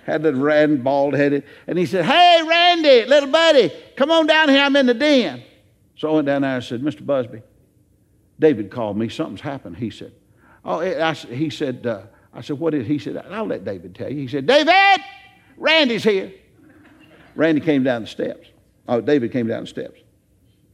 Had 0.06 0.24
the 0.24 0.34
red, 0.34 0.84
bald 0.84 1.14
headed. 1.14 1.44
And 1.66 1.78
he 1.78 1.86
said, 1.86 2.06
Hey, 2.06 2.42
Randy, 2.46 3.06
little 3.06 3.30
buddy, 3.30 3.72
come 3.96 4.12
on 4.12 4.28
down 4.28 4.50
here. 4.50 4.62
I'm 4.62 4.76
in 4.76 4.86
the 4.86 4.94
den. 4.94 5.44
So 5.98 6.10
I 6.10 6.16
went 6.16 6.28
down 6.28 6.42
there 6.42 6.56
and 6.56 6.64
I 6.64 6.66
said, 6.66 6.82
Mr. 6.82 7.06
Busby, 7.06 7.42
David 8.40 8.72
called 8.72 8.98
me. 8.98 9.10
Something's 9.10 9.42
happened. 9.42 9.78
He 9.78 9.90
said, 9.90 10.14
Oh, 10.64 10.82
I, 10.82 11.14
he 11.14 11.50
said, 11.50 11.88
uh, 11.88 12.02
I 12.34 12.42
said, 12.42 12.60
what 12.60 12.74
is, 12.74 12.86
he 12.86 13.00
said, 13.00 13.18
I'll 13.18 13.46
let 13.46 13.64
David 13.64 13.96
tell 13.96 14.12
you. 14.12 14.18
He 14.18 14.28
said, 14.28 14.46
David, 14.46 15.02
Randy's 15.56 16.04
here. 16.04 16.34
Randy 17.36 17.62
came 17.62 17.84
down 17.84 18.02
the 18.02 18.08
steps. 18.08 18.50
Oh, 18.88 19.00
David 19.00 19.32
came 19.32 19.48
down 19.48 19.62
the 19.62 19.68
steps. 19.68 20.02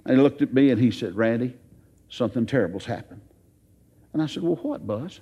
And 0.05 0.17
he 0.17 0.23
looked 0.23 0.41
at 0.41 0.53
me 0.53 0.71
and 0.71 0.81
he 0.81 0.91
said, 0.91 1.15
Randy, 1.15 1.55
something 2.09 2.45
terrible's 2.45 2.85
happened. 2.85 3.21
And 4.13 4.21
I 4.21 4.25
said, 4.25 4.43
Well, 4.43 4.55
what, 4.55 4.85
Buzz? 4.85 5.19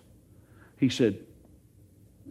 He 0.77 0.89
said, 0.89 1.19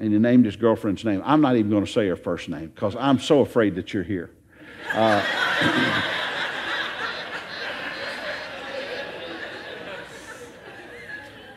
and 0.00 0.12
he 0.12 0.18
named 0.18 0.46
his 0.46 0.56
girlfriend's 0.56 1.04
name. 1.04 1.22
I'm 1.24 1.42
not 1.42 1.56
even 1.56 1.70
going 1.70 1.84
to 1.84 1.90
say 1.90 2.08
her 2.08 2.16
first 2.16 2.48
name 2.48 2.72
because 2.74 2.96
I'm 2.96 3.18
so 3.18 3.40
afraid 3.40 3.74
that 3.74 3.92
you're 3.92 4.02
here. 4.02 4.30
Uh, 4.92 5.22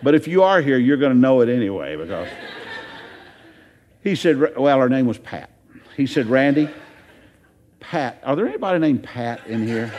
But 0.04 0.16
if 0.16 0.28
you 0.28 0.44
are 0.44 0.62
here, 0.62 0.78
you're 0.78 0.98
going 0.98 1.14
to 1.14 1.18
know 1.18 1.42
it 1.42 1.50
anyway 1.50 1.96
because 1.96 2.28
he 4.04 4.16
said, 4.16 4.58
well, 4.58 4.80
her 4.80 4.90
name 4.90 5.08
was 5.08 5.18
Pat. 5.18 5.50
He 5.96 6.06
said, 6.06 6.28
Randy, 6.28 6.70
Pat. 7.80 8.22
Are 8.24 8.36
there 8.36 8.48
anybody 8.48 8.80
named 8.80 9.04
Pat 9.04 9.48
in 9.48 9.66
here? 9.66 9.94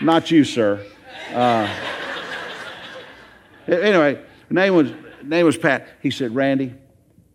Not 0.00 0.30
you, 0.30 0.42
sir. 0.42 0.84
Uh, 1.32 1.72
anyway, 3.68 4.20
name 4.50 4.74
was 4.74 4.90
name 5.22 5.46
was 5.46 5.56
Pat. 5.56 5.88
He 6.00 6.10
said, 6.10 6.34
Randy, 6.34 6.74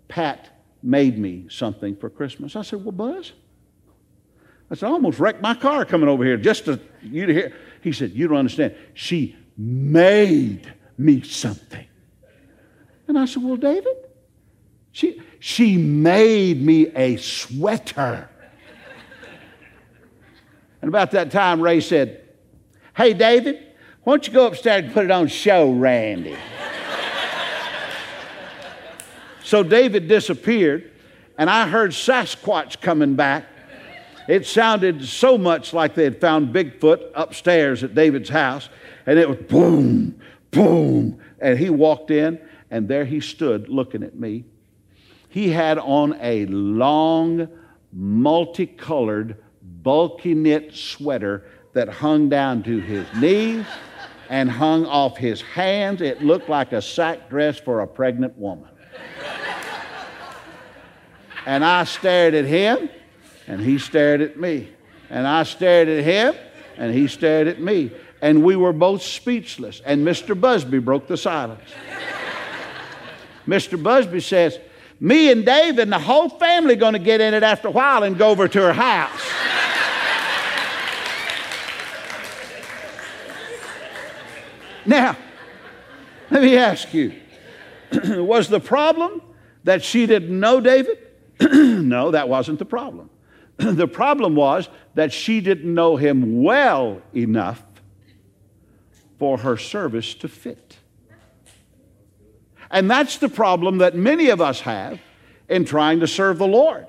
Pat 0.07 0.49
made 0.83 1.17
me 1.17 1.47
something 1.49 1.95
for 1.95 2.09
Christmas. 2.09 2.55
I 2.55 2.61
said, 2.61 2.83
Well, 2.83 2.91
Buzz. 2.91 3.33
I 4.71 4.75
said, 4.75 4.87
I 4.87 4.89
almost 4.91 5.19
wrecked 5.19 5.41
my 5.41 5.55
car 5.55 5.85
coming 5.85 6.09
over 6.09 6.23
here 6.23 6.37
just 6.37 6.65
to 6.65 6.79
you 7.01 7.25
to 7.25 7.33
hear. 7.33 7.53
He 7.81 7.91
said, 7.91 8.11
You 8.11 8.27
don't 8.27 8.37
understand. 8.37 8.75
She 8.93 9.35
made 9.57 10.73
me 10.99 11.21
something. 11.21 11.85
And 13.07 13.17
I 13.17 13.25
said, 13.25 13.43
Well, 13.43 13.57
David, 13.57 13.95
she, 14.91 15.21
she 15.39 15.77
made 15.77 16.61
me 16.61 16.87
a 16.95 17.17
sweater. 17.17 18.29
and 20.81 20.89
about 20.89 21.11
that 21.11 21.31
time, 21.31 21.61
Ray 21.61 21.81
said, 21.81 22.21
Hey, 22.95 23.13
David, 23.13 23.65
why 24.03 24.13
don't 24.13 24.27
you 24.27 24.33
go 24.33 24.47
upstairs 24.47 24.85
and 24.85 24.93
put 24.93 25.05
it 25.05 25.11
on 25.11 25.27
show, 25.27 25.71
Randy? 25.71 26.35
so 29.43 29.63
David 29.63 30.07
disappeared, 30.07 30.91
and 31.37 31.49
I 31.49 31.67
heard 31.67 31.91
Sasquatch 31.91 32.81
coming 32.81 33.15
back. 33.15 33.45
It 34.27 34.45
sounded 34.45 35.03
so 35.05 35.37
much 35.37 35.73
like 35.73 35.95
they 35.95 36.03
had 36.03 36.21
found 36.21 36.53
Bigfoot 36.53 37.11
upstairs 37.15 37.83
at 37.83 37.95
David's 37.95 38.29
house, 38.29 38.69
and 39.07 39.17
it 39.17 39.27
was 39.27 39.39
boom, 39.39 40.19
boom. 40.51 41.19
And 41.39 41.57
he 41.57 41.69
walked 41.69 42.11
in, 42.11 42.39
and 42.71 42.87
there 42.87 43.05
he 43.05 43.19
stood 43.19 43.69
looking 43.69 44.03
at 44.03 44.15
me. 44.15 44.45
He 45.29 45.49
had 45.49 45.77
on 45.77 46.17
a 46.21 46.45
long, 46.47 47.47
multicolored, 47.93 49.37
bulky 49.61 50.33
knit 50.33 50.73
sweater 50.73 51.45
that 51.73 51.87
hung 51.87 52.29
down 52.29 52.63
to 52.63 52.79
his 52.79 53.05
knees 53.15 53.65
and 54.29 54.49
hung 54.49 54.85
off 54.85 55.17
his 55.17 55.41
hands. 55.41 56.01
It 56.01 56.23
looked 56.23 56.49
like 56.49 56.73
a 56.73 56.81
sack 56.81 57.29
dress 57.29 57.59
for 57.59 57.81
a 57.81 57.87
pregnant 57.87 58.37
woman. 58.37 58.69
and 61.45 61.63
I 61.63 61.83
stared 61.83 62.33
at 62.33 62.45
him, 62.45 62.89
and 63.47 63.61
he 63.61 63.77
stared 63.77 64.21
at 64.21 64.39
me. 64.39 64.69
And 65.09 65.27
I 65.27 65.43
stared 65.43 65.87
at 65.87 66.03
him, 66.03 66.35
and 66.77 66.93
he 66.93 67.07
stared 67.07 67.47
at 67.47 67.59
me 67.59 67.91
and 68.21 68.43
we 68.43 68.55
were 68.55 68.73
both 68.73 69.01
speechless. 69.01 69.81
And 69.85 70.05
Mr. 70.05 70.39
Busby 70.39 70.79
broke 70.79 71.07
the 71.07 71.17
silence. 71.17 71.69
Mr. 73.47 73.81
Busby 73.81 74.19
says, 74.19 74.59
Me 74.99 75.31
and 75.31 75.45
Dave 75.45 75.79
and 75.79 75.91
the 75.91 75.99
whole 75.99 76.29
family 76.29 76.75
going 76.75 76.93
to 76.93 76.99
get 76.99 77.21
in 77.21 77.33
it 77.33 77.43
after 77.43 77.69
a 77.69 77.71
while 77.71 78.03
and 78.03 78.17
go 78.17 78.29
over 78.29 78.47
to 78.47 78.61
her 78.61 78.73
house. 78.73 79.21
now, 84.85 85.17
let 86.29 86.41
me 86.41 86.57
ask 86.57 86.93
you 86.93 87.13
was 88.03 88.49
the 88.49 88.59
problem 88.59 89.21
that 89.63 89.83
she 89.83 90.05
didn't 90.05 90.37
know 90.39 90.61
David? 90.61 90.99
no, 91.39 92.11
that 92.11 92.29
wasn't 92.29 92.59
the 92.59 92.65
problem. 92.65 93.09
the 93.57 93.87
problem 93.87 94.35
was 94.35 94.69
that 94.95 95.11
she 95.11 95.41
didn't 95.41 95.73
know 95.73 95.95
him 95.95 96.43
well 96.43 97.01
enough 97.15 97.63
for 99.19 99.37
her 99.37 99.57
service 99.57 100.15
to 100.15 100.27
fit. 100.27 100.77
And 102.71 102.89
that's 102.89 103.17
the 103.17 103.29
problem 103.29 103.79
that 103.79 103.95
many 103.95 104.29
of 104.29 104.41
us 104.41 104.61
have 104.61 104.99
in 105.49 105.65
trying 105.65 105.99
to 105.99 106.07
serve 106.07 106.37
the 106.37 106.47
Lord. 106.47 106.87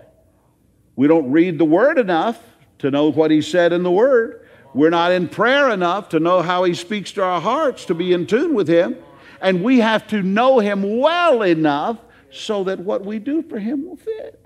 We 0.95 1.09
don't 1.09 1.31
read 1.33 1.59
the 1.59 1.65
Word 1.65 1.99
enough 1.99 2.39
to 2.79 2.91
know 2.91 3.11
what 3.11 3.31
He 3.31 3.43
said 3.43 3.73
in 3.73 3.83
the 3.83 3.91
Word. 3.91 4.47
We're 4.75 4.91
not 4.91 5.13
in 5.13 5.29
prayer 5.29 5.71
enough 5.71 6.11
to 6.11 6.21
know 6.21 6.43
how 6.43 6.65
He 6.65 6.75
speaks 6.75 7.13
to 7.13 7.25
our 7.25 7.41
hearts 7.41 7.87
to 7.87 7.95
be 7.95 8.13
in 8.13 8.27
tune 8.27 8.55
with 8.55 8.69
Him. 8.69 8.97
And 9.41 9.65
we 9.65 9.81
have 9.81 10.07
to 10.09 10.23
know 10.23 10.59
Him 10.59 10.99
well 10.99 11.43
enough 11.43 11.99
so 12.31 12.65
that 12.65 12.79
what 12.79 13.05
we 13.05 13.19
do 13.19 13.43
for 13.43 13.59
Him 13.59 13.87
will 13.87 13.97
fit. 13.97 14.37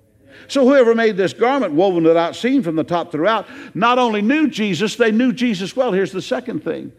So 0.49 0.65
whoever 0.65 0.95
made 0.95 1.17
this 1.17 1.33
garment 1.33 1.73
woven 1.75 2.05
without 2.05 2.37
seam 2.37 2.63
from 2.63 2.77
the 2.77 2.85
top 2.85 3.13
throughout 3.13 3.47
not 3.75 3.99
only 3.99 4.23
knew 4.23 4.49
Jesus, 4.49 4.97
they 4.97 5.13
knew 5.13 5.33
Jesus 5.33 5.77
well. 5.77 5.93
Here's 5.93 6.13
the 6.13 6.23
second 6.23 6.65
thing. 6.65 6.93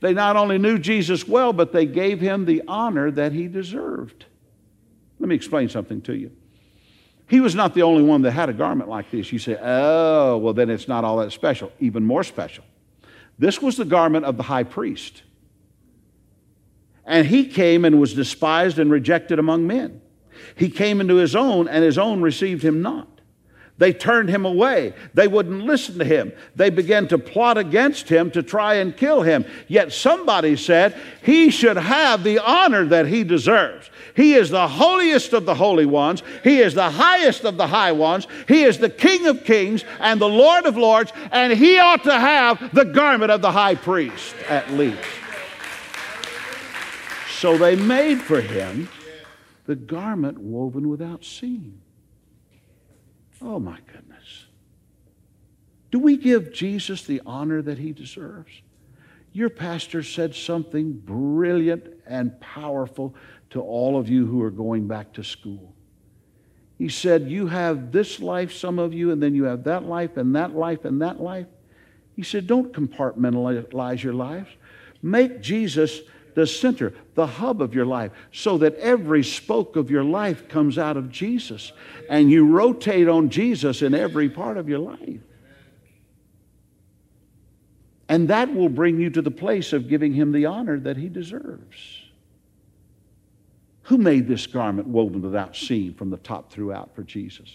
They 0.00 0.12
not 0.12 0.36
only 0.36 0.58
knew 0.58 0.78
Jesus 0.78 1.26
well, 1.26 1.52
but 1.52 1.72
they 1.72 1.86
gave 1.86 2.20
him 2.20 2.44
the 2.44 2.62
honor 2.68 3.10
that 3.10 3.32
he 3.32 3.48
deserved. 3.48 4.26
Let 5.18 5.28
me 5.28 5.34
explain 5.34 5.68
something 5.68 6.02
to 6.02 6.14
you. 6.14 6.30
He 7.28 7.40
was 7.40 7.54
not 7.54 7.74
the 7.74 7.82
only 7.82 8.02
one 8.02 8.22
that 8.22 8.32
had 8.32 8.48
a 8.48 8.52
garment 8.52 8.88
like 8.88 9.10
this. 9.10 9.32
You 9.32 9.38
say, 9.38 9.58
oh, 9.60 10.36
well, 10.36 10.52
then 10.52 10.70
it's 10.70 10.86
not 10.86 11.04
all 11.04 11.16
that 11.18 11.32
special. 11.32 11.72
Even 11.80 12.04
more 12.04 12.22
special. 12.22 12.64
This 13.38 13.60
was 13.60 13.76
the 13.76 13.84
garment 13.84 14.24
of 14.24 14.36
the 14.36 14.44
high 14.44 14.62
priest. 14.62 15.22
And 17.04 17.26
he 17.26 17.46
came 17.46 17.84
and 17.84 18.00
was 18.00 18.14
despised 18.14 18.78
and 18.78 18.90
rejected 18.90 19.38
among 19.38 19.66
men. 19.66 20.00
He 20.54 20.68
came 20.68 21.00
into 21.00 21.16
his 21.16 21.34
own, 21.34 21.66
and 21.68 21.82
his 21.82 21.98
own 21.98 22.20
received 22.20 22.62
him 22.62 22.82
not. 22.82 23.15
They 23.78 23.92
turned 23.92 24.30
him 24.30 24.46
away. 24.46 24.94
They 25.12 25.28
wouldn't 25.28 25.64
listen 25.64 25.98
to 25.98 26.04
him. 26.04 26.32
They 26.54 26.70
began 26.70 27.08
to 27.08 27.18
plot 27.18 27.58
against 27.58 28.08
him 28.08 28.30
to 28.30 28.42
try 28.42 28.74
and 28.76 28.96
kill 28.96 29.20
him. 29.20 29.44
Yet 29.68 29.92
somebody 29.92 30.56
said 30.56 30.96
he 31.22 31.50
should 31.50 31.76
have 31.76 32.24
the 32.24 32.38
honor 32.38 32.86
that 32.86 33.06
he 33.06 33.22
deserves. 33.22 33.90
He 34.14 34.32
is 34.32 34.48
the 34.48 34.66
holiest 34.66 35.34
of 35.34 35.44
the 35.44 35.54
holy 35.54 35.84
ones. 35.84 36.22
He 36.42 36.60
is 36.60 36.72
the 36.72 36.88
highest 36.88 37.44
of 37.44 37.58
the 37.58 37.66
high 37.66 37.92
ones. 37.92 38.26
He 38.48 38.62
is 38.62 38.78
the 38.78 38.88
King 38.88 39.26
of 39.26 39.44
kings 39.44 39.84
and 40.00 40.18
the 40.18 40.28
Lord 40.28 40.64
of 40.64 40.78
lords, 40.78 41.12
and 41.30 41.52
he 41.52 41.78
ought 41.78 42.02
to 42.04 42.18
have 42.18 42.74
the 42.74 42.86
garment 42.86 43.30
of 43.30 43.42
the 43.42 43.52
high 43.52 43.74
priest, 43.74 44.34
at 44.48 44.70
least. 44.70 44.98
So 47.28 47.58
they 47.58 47.76
made 47.76 48.22
for 48.22 48.40
him 48.40 48.88
the 49.66 49.76
garment 49.76 50.38
woven 50.38 50.88
without 50.88 51.22
seam. 51.22 51.82
Oh 53.42 53.58
my 53.58 53.78
goodness. 53.92 54.46
Do 55.90 55.98
we 55.98 56.16
give 56.16 56.52
Jesus 56.52 57.04
the 57.04 57.22
honor 57.24 57.62
that 57.62 57.78
he 57.78 57.92
deserves? 57.92 58.50
Your 59.32 59.50
pastor 59.50 60.02
said 60.02 60.34
something 60.34 60.92
brilliant 60.92 61.84
and 62.06 62.40
powerful 62.40 63.14
to 63.50 63.60
all 63.60 63.98
of 63.98 64.08
you 64.08 64.26
who 64.26 64.42
are 64.42 64.50
going 64.50 64.88
back 64.88 65.12
to 65.14 65.24
school. 65.24 65.74
He 66.78 66.88
said, 66.88 67.30
You 67.30 67.46
have 67.46 67.92
this 67.92 68.20
life, 68.20 68.52
some 68.52 68.78
of 68.78 68.92
you, 68.92 69.10
and 69.10 69.22
then 69.22 69.34
you 69.34 69.44
have 69.44 69.64
that 69.64 69.84
life, 69.84 70.16
and 70.16 70.34
that 70.36 70.54
life, 70.54 70.84
and 70.84 71.00
that 71.02 71.20
life. 71.20 71.46
He 72.14 72.22
said, 72.22 72.46
Don't 72.46 72.72
compartmentalize 72.72 74.02
your 74.02 74.14
lives. 74.14 74.48
Make 75.02 75.40
Jesus 75.40 76.00
the 76.36 76.46
center, 76.46 76.92
the 77.14 77.26
hub 77.26 77.62
of 77.62 77.74
your 77.74 77.86
life, 77.86 78.12
so 78.30 78.58
that 78.58 78.74
every 78.76 79.24
spoke 79.24 79.74
of 79.74 79.90
your 79.90 80.04
life 80.04 80.48
comes 80.48 80.76
out 80.76 80.98
of 80.98 81.10
Jesus. 81.10 81.72
And 82.10 82.30
you 82.30 82.46
rotate 82.46 83.08
on 83.08 83.30
Jesus 83.30 83.80
in 83.80 83.94
every 83.94 84.28
part 84.28 84.58
of 84.58 84.68
your 84.68 84.78
life. 84.78 85.22
And 88.10 88.28
that 88.28 88.54
will 88.54 88.68
bring 88.68 89.00
you 89.00 89.08
to 89.10 89.22
the 89.22 89.30
place 89.30 89.72
of 89.72 89.88
giving 89.88 90.12
him 90.12 90.30
the 90.30 90.44
honor 90.44 90.78
that 90.80 90.98
he 90.98 91.08
deserves. 91.08 92.02
Who 93.84 93.96
made 93.96 94.28
this 94.28 94.46
garment 94.46 94.88
woven 94.88 95.22
without 95.22 95.56
seam 95.56 95.94
from 95.94 96.10
the 96.10 96.18
top 96.18 96.52
throughout 96.52 96.94
for 96.94 97.02
Jesus? 97.02 97.48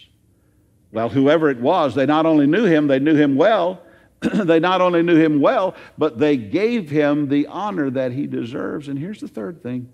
Well, 0.90 1.08
whoever 1.08 1.50
it 1.50 1.60
was, 1.60 1.94
they 1.94 2.04
not 2.04 2.26
only 2.26 2.48
knew 2.48 2.64
him, 2.64 2.88
they 2.88 2.98
knew 2.98 3.14
him 3.14 3.36
well. 3.36 3.80
they 4.34 4.60
not 4.60 4.80
only 4.80 5.02
knew 5.02 5.16
him 5.16 5.40
well, 5.40 5.74
but 5.98 6.18
they 6.18 6.36
gave 6.36 6.90
him 6.90 7.28
the 7.28 7.46
honor 7.48 7.90
that 7.90 8.12
he 8.12 8.26
deserves. 8.26 8.88
And 8.88 8.98
here's 8.98 9.20
the 9.20 9.28
third 9.28 9.62
thing 9.62 9.88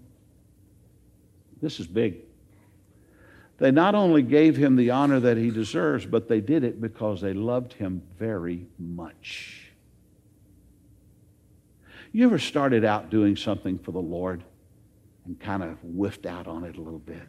this 1.60 1.80
is 1.80 1.86
big. 1.86 2.18
They 3.58 3.72
not 3.72 3.96
only 3.96 4.22
gave 4.22 4.56
him 4.56 4.76
the 4.76 4.90
honor 4.90 5.18
that 5.18 5.36
he 5.36 5.50
deserves, 5.50 6.06
but 6.06 6.28
they 6.28 6.40
did 6.40 6.62
it 6.62 6.80
because 6.80 7.20
they 7.20 7.32
loved 7.32 7.72
him 7.72 8.02
very 8.16 8.66
much. 8.78 9.72
You 12.12 12.24
ever 12.26 12.38
started 12.38 12.84
out 12.84 13.10
doing 13.10 13.36
something 13.36 13.78
for 13.78 13.90
the 13.90 13.98
Lord 13.98 14.44
and 15.26 15.38
kind 15.40 15.62
of 15.62 15.76
whiffed 15.82 16.24
out 16.24 16.46
on 16.46 16.64
it 16.64 16.76
a 16.76 16.80
little 16.80 17.00
bit? 17.00 17.26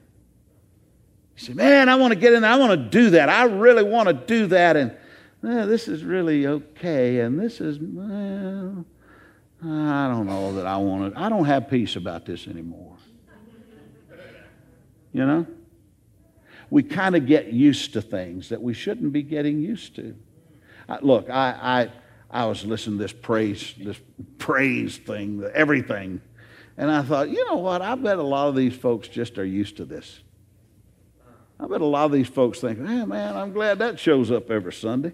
You 1.38 1.46
say, 1.46 1.54
Man, 1.54 1.90
I 1.90 1.96
want 1.96 2.14
to 2.14 2.20
get 2.20 2.34
in 2.34 2.44
there. 2.44 2.52
I 2.52 2.58
want 2.58 2.80
to 2.80 2.90
do 2.90 3.10
that. 3.12 3.30
I 3.30 3.46
really 3.46 3.84
want 3.84 4.08
to 4.08 4.14
do 4.14 4.48
that. 4.48 4.78
And 4.78 4.96
eh, 5.44 5.66
this 5.66 5.88
is 5.88 6.04
really 6.04 6.48
okay, 6.48 7.20
and 7.22 7.40
this 7.40 7.62
is, 7.62 7.80
well, 7.80 8.86
I 9.64 10.08
don't 10.08 10.26
know 10.26 10.54
that 10.54 10.66
I 10.66 10.78
want 10.78 11.14
to, 11.14 11.20
I 11.20 11.30
don't 11.30 11.46
have 11.46 11.70
peace 11.70 11.96
about 11.96 12.26
this 12.26 12.48
anymore. 12.48 12.96
You 15.12 15.26
know? 15.26 15.48
We 16.70 16.84
kind 16.84 17.16
of 17.16 17.26
get 17.26 17.52
used 17.52 17.94
to 17.94 18.02
things 18.02 18.50
that 18.50 18.62
we 18.62 18.74
shouldn't 18.74 19.12
be 19.12 19.24
getting 19.24 19.60
used 19.60 19.96
to. 19.96 20.16
I, 20.88 21.00
look, 21.02 21.30
I, 21.30 21.90
I, 22.32 22.42
I 22.44 22.46
was 22.46 22.64
listening 22.64 22.98
to 22.98 23.04
this 23.04 23.14
praise, 23.14 23.74
this 23.78 24.00
praise 24.38 24.98
thing, 24.98 25.44
everything, 25.54 26.22
and 26.78 26.90
I 26.90 27.02
thought, 27.02 27.30
you 27.30 27.46
know 27.46 27.58
what? 27.58 27.82
I 27.82 27.96
bet 27.96 28.18
a 28.18 28.24
lot 28.24 28.48
of 28.48 28.56
these 28.56 28.76
folks 28.76 29.10
just 29.10 29.38
are 29.38 29.46
used 29.46 29.78
to 29.78 29.86
this. 29.86 30.22
I 31.60 31.68
bet 31.68 31.82
a 31.82 31.86
lot 31.86 32.06
of 32.06 32.14
these 32.14 32.30
folks 32.30 32.62
think, 32.62 32.80
hey, 32.80 33.04
man, 33.04 33.36
I'm 33.36 33.52
glad 33.52 33.80
that 33.80 34.00
shows 34.00 34.32
up 34.32 34.50
every 34.50 34.72
Sunday. 34.72 35.12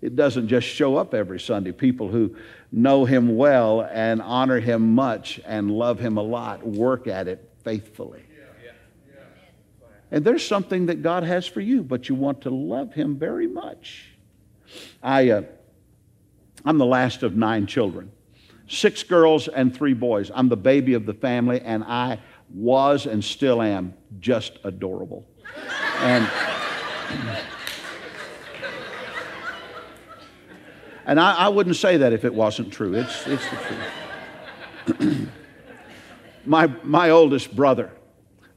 It 0.00 0.14
doesn't 0.14 0.48
just 0.48 0.66
show 0.66 0.96
up 0.96 1.12
every 1.12 1.40
Sunday. 1.40 1.72
People 1.72 2.08
who 2.08 2.36
know 2.70 3.04
Him 3.04 3.36
well 3.36 3.82
and 3.82 4.22
honor 4.22 4.60
Him 4.60 4.94
much 4.94 5.40
and 5.44 5.70
love 5.70 5.98
Him 5.98 6.18
a 6.18 6.22
lot 6.22 6.64
work 6.66 7.08
at 7.08 7.26
it 7.26 7.50
faithfully. 7.64 8.22
And 10.10 10.24
there's 10.24 10.46
something 10.46 10.86
that 10.86 11.02
God 11.02 11.22
has 11.22 11.46
for 11.46 11.60
you, 11.60 11.82
but 11.82 12.08
you 12.08 12.14
want 12.14 12.42
to 12.42 12.50
love 12.50 12.94
Him 12.94 13.18
very 13.18 13.46
much. 13.46 14.12
I, 15.02 15.30
uh, 15.30 15.42
I'm 16.64 16.78
the 16.78 16.86
last 16.86 17.22
of 17.22 17.36
nine 17.36 17.66
children 17.66 18.12
six 18.70 19.02
girls 19.02 19.48
and 19.48 19.74
three 19.74 19.94
boys. 19.94 20.30
I'm 20.34 20.50
the 20.50 20.56
baby 20.56 20.92
of 20.92 21.06
the 21.06 21.14
family, 21.14 21.58
and 21.62 21.82
I 21.84 22.20
was 22.52 23.06
and 23.06 23.24
still 23.24 23.62
am 23.62 23.94
just 24.20 24.58
adorable. 24.62 25.26
And. 26.00 26.28
And 31.08 31.18
I, 31.18 31.32
I 31.32 31.48
wouldn't 31.48 31.76
say 31.76 31.96
that 31.96 32.12
if 32.12 32.26
it 32.26 32.34
wasn't 32.34 32.70
true. 32.70 32.92
It's, 32.94 33.26
it's 33.26 33.44
the 33.48 34.94
truth. 34.98 35.28
my, 36.44 36.66
my 36.84 37.08
oldest 37.08 37.56
brother, 37.56 37.90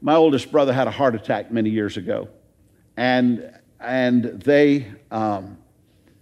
my 0.02 0.16
oldest 0.16 0.52
brother 0.52 0.74
had 0.74 0.86
a 0.86 0.92
heart 0.92 1.16
attack 1.16 1.50
many 1.50 1.70
years 1.70 1.96
ago. 1.96 2.28
And, 2.98 3.58
and 3.80 4.26
they, 4.42 4.92
um, 5.12 5.58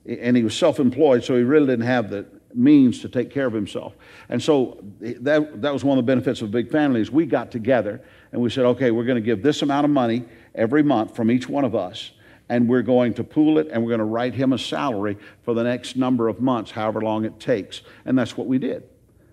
and 0.05 0.37
he 0.37 0.43
was 0.43 0.55
self 0.55 0.79
employed, 0.79 1.23
so 1.23 1.35
he 1.35 1.41
really 1.41 1.65
didn't 1.65 1.87
have 1.87 2.11
the 2.11 2.27
means 2.53 3.01
to 3.01 3.09
take 3.09 3.31
care 3.31 3.47
of 3.47 3.53
himself. 3.53 3.95
And 4.29 4.41
so 4.41 4.83
that, 5.01 5.63
that 5.63 5.73
was 5.73 5.83
one 5.83 5.97
of 5.97 6.05
the 6.05 6.11
benefits 6.11 6.43
of 6.43 6.49
a 6.49 6.51
big 6.51 6.71
family 6.71 7.01
is 7.01 7.09
we 7.09 7.25
got 7.25 7.49
together 7.51 8.01
and 8.31 8.39
we 8.39 8.51
said, 8.51 8.65
okay, 8.65 8.91
we're 8.91 9.03
going 9.03 9.15
to 9.15 9.25
give 9.25 9.41
this 9.41 9.63
amount 9.63 9.85
of 9.85 9.91
money 9.91 10.25
every 10.53 10.83
month 10.83 11.15
from 11.15 11.31
each 11.31 11.49
one 11.49 11.65
of 11.65 11.73
us 11.73 12.11
and 12.49 12.67
we're 12.67 12.81
going 12.81 13.13
to 13.13 13.23
pool 13.23 13.59
it 13.59 13.67
and 13.71 13.83
we're 13.83 13.89
going 13.89 13.99
to 13.99 14.05
write 14.05 14.33
him 14.33 14.51
a 14.53 14.57
salary 14.57 15.17
for 15.43 15.53
the 15.53 15.63
next 15.63 15.95
number 15.95 16.27
of 16.27 16.41
months, 16.41 16.71
however 16.71 16.99
long 16.99 17.23
it 17.23 17.39
takes. 17.39 17.81
And 18.05 18.17
that's 18.17 18.35
what 18.35 18.47
we 18.47 18.57
did. 18.57 18.83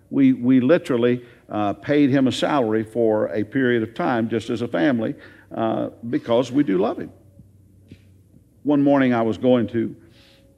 We, 0.09 0.33
we 0.33 0.61
literally 0.61 1.25
uh, 1.49 1.73
paid 1.73 2.11
him 2.11 2.27
a 2.27 2.31
salary 2.31 2.83
for 2.83 3.27
a 3.29 3.43
period 3.43 3.83
of 3.83 3.93
time 3.93 4.29
just 4.29 4.49
as 4.49 4.61
a 4.61 4.67
family 4.67 5.15
uh, 5.53 5.89
because 6.09 6.51
we 6.51 6.63
do 6.63 6.77
love 6.77 6.99
him. 6.99 7.11
One 8.63 8.83
morning 8.83 9.13
I 9.13 9.23
was 9.23 9.37
going 9.37 9.67
to 9.69 9.95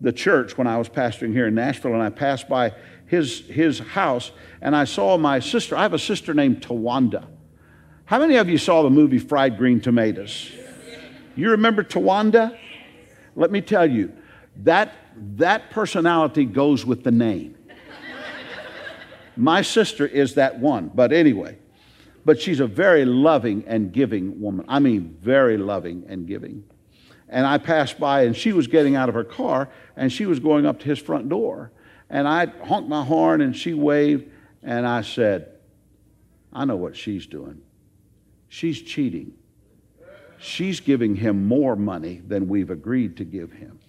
the 0.02 0.12
church 0.12 0.58
when 0.58 0.68
I 0.68 0.78
was 0.78 0.90
pastoring 0.90 1.34
here 1.34 1.48
in 1.48 1.56
Nashville 1.56 1.94
and 1.94 2.04
I 2.04 2.10
passed 2.10 2.48
by 2.48 2.74
his, 3.06 3.40
his 3.48 3.80
house 3.80 4.32
and 4.62 4.76
I 4.76 4.84
saw 4.84 5.18
my 5.18 5.40
sister. 5.40 5.76
I 5.76 5.84
have 5.84 5.94
a 5.94 6.00
sister 6.00 6.34
named 6.34 6.62
Tawanda. 6.62 7.26
How 8.06 8.20
many 8.20 8.36
of 8.36 8.50
you 8.50 8.58
saw 8.58 8.84
the 8.84 8.90
movie 8.90 9.20
Fried 9.20 9.58
Green 9.58 9.80
Tomatoes? 9.80 10.52
You 11.36 11.52
remember 11.52 11.84
Tawanda? 11.84 12.58
Let 13.36 13.52
me 13.52 13.62
tell 13.62 13.90
you, 13.90 14.12
that, 14.64 14.94
that 15.38 15.70
personality 15.70 16.46
goes 16.46 16.86
with 16.86 17.04
the 17.04 17.12
name. 17.12 17.56
My 19.38 19.62
sister 19.62 20.06
is 20.06 20.36
that 20.36 20.60
one, 20.60 20.92
but 20.94 21.14
anyway. 21.14 21.58
But 22.26 22.42
she's 22.42 22.60
a 22.60 22.68
very 22.68 23.06
loving 23.06 23.64
and 23.68 23.94
giving 23.94 24.42
woman. 24.42 24.66
I 24.68 24.80
mean, 24.80 25.18
very 25.22 25.58
loving 25.58 26.04
and 26.10 26.28
giving. 26.28 26.66
And 27.30 27.48
I 27.48 27.58
passed 27.58 28.00
by, 28.00 28.24
and 28.24 28.36
she 28.36 28.52
was 28.52 28.68
getting 28.68 28.96
out 28.96 29.08
of 29.08 29.16
her 29.16 29.24
car, 29.24 29.70
and 29.96 30.12
she 30.12 30.26
was 30.26 30.40
going 30.40 30.66
up 30.66 30.80
to 30.80 30.86
his 30.86 31.00
front 31.00 31.30
door. 31.30 31.72
And 32.10 32.28
I 32.28 32.48
honked 32.48 32.90
my 32.90 33.06
horn, 33.06 33.40
and 33.40 33.56
she 33.56 33.74
waved, 33.74 34.30
and 34.62 34.86
I 34.86 35.02
said, 35.02 35.52
I 36.52 36.66
know 36.66 36.76
what 36.76 36.98
she's 36.98 37.26
doing. 37.26 37.62
She's 38.50 38.82
cheating 38.82 39.36
she's 40.40 40.80
giving 40.80 41.16
him 41.16 41.48
more 41.48 41.76
money 41.76 42.22
than 42.28 42.48
we've 42.48 42.70
agreed 42.70 43.18
to 43.18 43.24
give 43.24 43.52
him. 43.52 43.80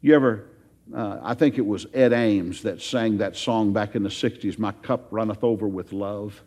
You 0.00 0.14
ever, 0.14 0.46
uh, 0.94 1.18
I 1.22 1.34
think 1.34 1.58
it 1.58 1.66
was 1.66 1.86
Ed 1.94 2.12
Ames 2.12 2.62
that 2.62 2.82
sang 2.82 3.18
that 3.18 3.36
song 3.36 3.72
back 3.72 3.94
in 3.94 4.02
the 4.02 4.08
60s, 4.08 4.58
My 4.58 4.72
Cup 4.72 5.08
Runneth 5.10 5.44
Over 5.44 5.68
with 5.68 5.92
Love. 5.92 6.42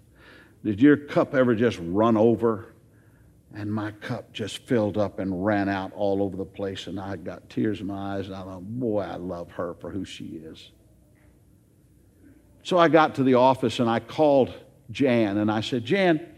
Did 0.63 0.81
your 0.81 0.97
cup 0.97 1.33
ever 1.33 1.55
just 1.55 1.79
run 1.81 2.17
over 2.17 2.73
And 3.55 3.71
my 3.71 3.91
cup 3.91 4.33
just 4.33 4.65
filled 4.65 4.97
up 4.97 5.19
and 5.19 5.45
ran 5.45 5.69
out 5.69 5.93
all 5.93 6.23
over 6.23 6.35
the 6.35 6.45
place. 6.45 6.87
And 6.87 6.99
I 6.99 7.17
got 7.17 7.47
tears 7.51 7.81
in 7.81 7.87
my 7.87 8.17
eyes. 8.17 8.25
And 8.25 8.35
I 8.35 8.41
thought, 8.41 8.63
boy, 8.63 9.01
I 9.01 9.17
love 9.17 9.51
her 9.51 9.75
for 9.75 9.91
who 9.91 10.03
she 10.03 10.41
is. 10.43 10.71
So 12.63 12.79
I 12.79 12.87
got 12.87 13.13
to 13.15 13.23
the 13.23 13.35
office 13.35 13.79
and 13.79 13.87
I 13.87 13.99
called 13.99 14.51
Jan 14.89 15.37
and 15.37 15.51
I 15.51 15.61
said, 15.61 15.85
Jan, 15.85 16.32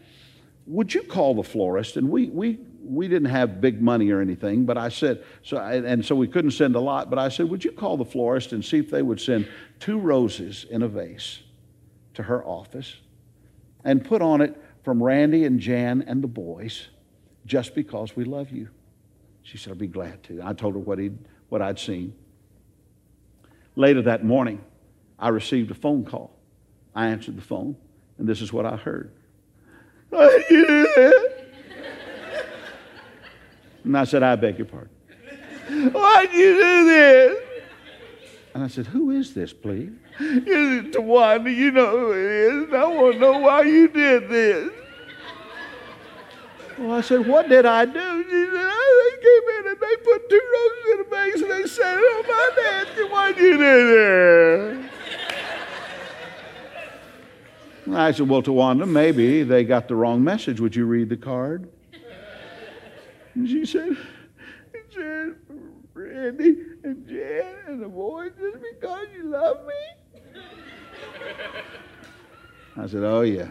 would 0.67 0.93
you 0.93 1.04
call 1.04 1.36
the 1.36 1.43
florist? 1.43 1.97
And 1.97 2.10
we, 2.10 2.28
we, 2.28 2.60
we 2.84 3.08
didn't 3.08 3.30
have 3.30 3.62
big 3.62 3.82
money 3.82 4.12
or 4.12 4.21
anything, 4.21 4.65
but 4.65 4.78
I 4.78 4.89
said, 4.89 5.23
so, 5.43 5.58
and 5.58 6.06
so 6.06 6.15
we 6.15 6.28
couldn't 6.28 6.51
send 6.51 6.75
a 6.75 6.80
lot, 6.80 7.10
but 7.10 7.19
I 7.19 7.30
said, 7.30 7.49
would 7.49 7.63
you 7.63 7.71
call 7.71 7.97
the 7.97 8.06
florist 8.06 8.54
and 8.54 8.63
see 8.63 8.80
if 8.80 8.89
they 8.89 9.01
would 9.01 9.19
send 9.19 9.47
two 9.80 9.99
roses 9.99 10.65
in 10.69 10.82
a 10.82 10.88
vase 10.88 11.39
to 12.15 12.23
her 12.23 12.43
office 12.45 12.97
and 13.84 14.04
put 14.04 14.21
on 14.21 14.41
it 14.41 14.60
from 14.84 15.01
Randy 15.01 15.45
and 15.45 15.60
Jan 15.60 16.04
and 16.08 16.23
the 16.23 16.28
boys 16.28 16.88
just 17.45 17.75
because 17.75 18.15
we 18.15 18.23
love 18.23 18.51
you. 18.51 18.69
She 19.43 19.58
said, 19.58 19.73
I'd 19.73 19.80
be 19.80 19.88
glad 19.88 20.23
to. 20.23 20.41
I 20.43 20.54
told 20.54 20.73
her 20.73 20.80
what, 20.80 20.97
he'd, 20.97 21.17
what 21.49 21.62
I'd 21.62 21.80
seen. 21.80 22.15
Later 23.75 24.01
that 24.04 24.23
morning, 24.23 24.62
I 25.19 25.30
received 25.30 25.69
a 25.69 25.75
phone 25.75 26.06
call. 26.06 26.36
I 26.95 27.08
answered 27.08 27.38
the 27.38 27.41
phone, 27.41 27.75
and 28.17 28.28
this 28.28 28.41
is 28.41 28.51
what 28.51 28.65
I 28.65 28.75
heard. 28.75 29.14
and 33.84 33.98
I 33.98 34.04
said, 34.04 34.24
I 34.24 34.36
beg 34.36 34.58
your 34.58 34.68
pardon. 34.68 34.89
Why'd 35.91 36.32
you 36.34 36.54
do 36.60 36.86
this? 36.86 37.39
And 38.54 38.63
I 38.63 38.68
said, 38.68 38.86
Who 38.88 39.12
is 39.12 39.34
this, 39.34 39.52
please? 39.52 39.91
It's 40.20 40.96
Tawanda. 40.96 41.54
You 41.54 41.72
know 41.72 41.89
who 41.89 42.12
it 42.13 42.18
is. 42.18 42.74
I 42.74 42.86
want 42.86 43.15
to 43.15 43.20
know 43.20 43.39
why 43.39 43.63
you 43.63 43.88
did 43.88 44.30
this. 44.30 44.72
Well, 46.78 46.94
I 46.94 47.02
said, 47.02 47.28
What 47.28 47.50
did 47.50 47.65
I 47.65 47.86
do? 47.86 48.24
She 48.24 48.30
said, 48.30 48.50
oh, 48.54 49.12
They 49.12 49.18
came 49.22 49.50
in 49.60 49.72
and 49.72 49.80
they 49.82 49.96
put 50.04 50.30
two 50.30 50.41
roses 50.54 50.86
in 50.94 51.00
a 51.00 51.04
vase 51.10 51.41
and 51.41 51.52
they 51.52 51.68
set 51.68 51.98
it 51.98 52.00
on 52.00 52.28
my 52.28 52.52
desk. 52.56 53.12
Why'd 53.12 53.38
you 53.38 53.58
do 53.58 54.78
that? 54.78 54.94
I 57.91 58.12
said, 58.12 58.28
Well, 58.28 58.41
Tawanda, 58.41 58.88
maybe 58.88 59.43
they 59.43 59.63
got 59.63 59.88
the 59.88 59.95
wrong 59.95 60.24
message. 60.24 60.60
Would 60.60 60.76
you 60.76 60.86
read 60.86 61.10
the 61.10 61.17
card? 61.17 61.69
And 63.36 63.48
she 63.48 63.65
said, 63.65 63.98
said, 64.93 65.36
Randy 65.93 66.56
and 66.84 67.08
Jan 67.08 67.56
and 67.67 67.82
the 67.82 67.88
boys, 67.88 68.32
just 68.39 68.63
because 68.74 69.08
you 69.13 69.26
love 69.26 69.58
me? 69.65 69.74
I 72.78 72.88
said, 72.88 73.04
Oh, 73.04 73.21
yeah. 73.21 73.50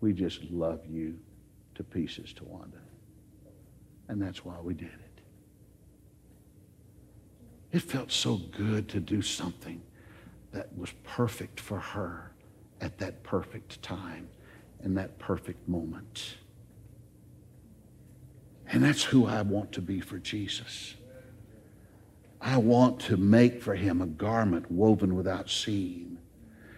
We 0.00 0.12
just 0.12 0.42
love 0.50 0.80
you 0.88 1.18
to 1.74 1.84
pieces, 1.84 2.32
Tawanda. 2.32 2.80
And 4.08 4.20
that's 4.20 4.44
why 4.44 4.58
we 4.60 4.74
did 4.74 4.88
it. 4.88 5.20
It 7.70 7.82
felt 7.82 8.10
so 8.10 8.36
good 8.36 8.88
to 8.90 9.00
do 9.00 9.22
something 9.22 9.80
that 10.52 10.76
was 10.76 10.92
perfect 11.04 11.60
for 11.60 11.78
her 11.78 12.31
at 12.82 12.98
that 12.98 13.22
perfect 13.22 13.80
time 13.80 14.28
in 14.84 14.94
that 14.94 15.18
perfect 15.18 15.66
moment. 15.68 16.34
And 18.70 18.82
that's 18.82 19.04
who 19.04 19.26
I 19.26 19.42
want 19.42 19.72
to 19.72 19.80
be 19.80 20.00
for 20.00 20.18
Jesus. 20.18 20.94
I 22.40 22.56
want 22.56 22.98
to 23.02 23.16
make 23.16 23.62
for 23.62 23.74
him 23.74 24.02
a 24.02 24.06
garment 24.06 24.70
woven 24.70 25.14
without 25.14 25.48
seam, 25.48 26.18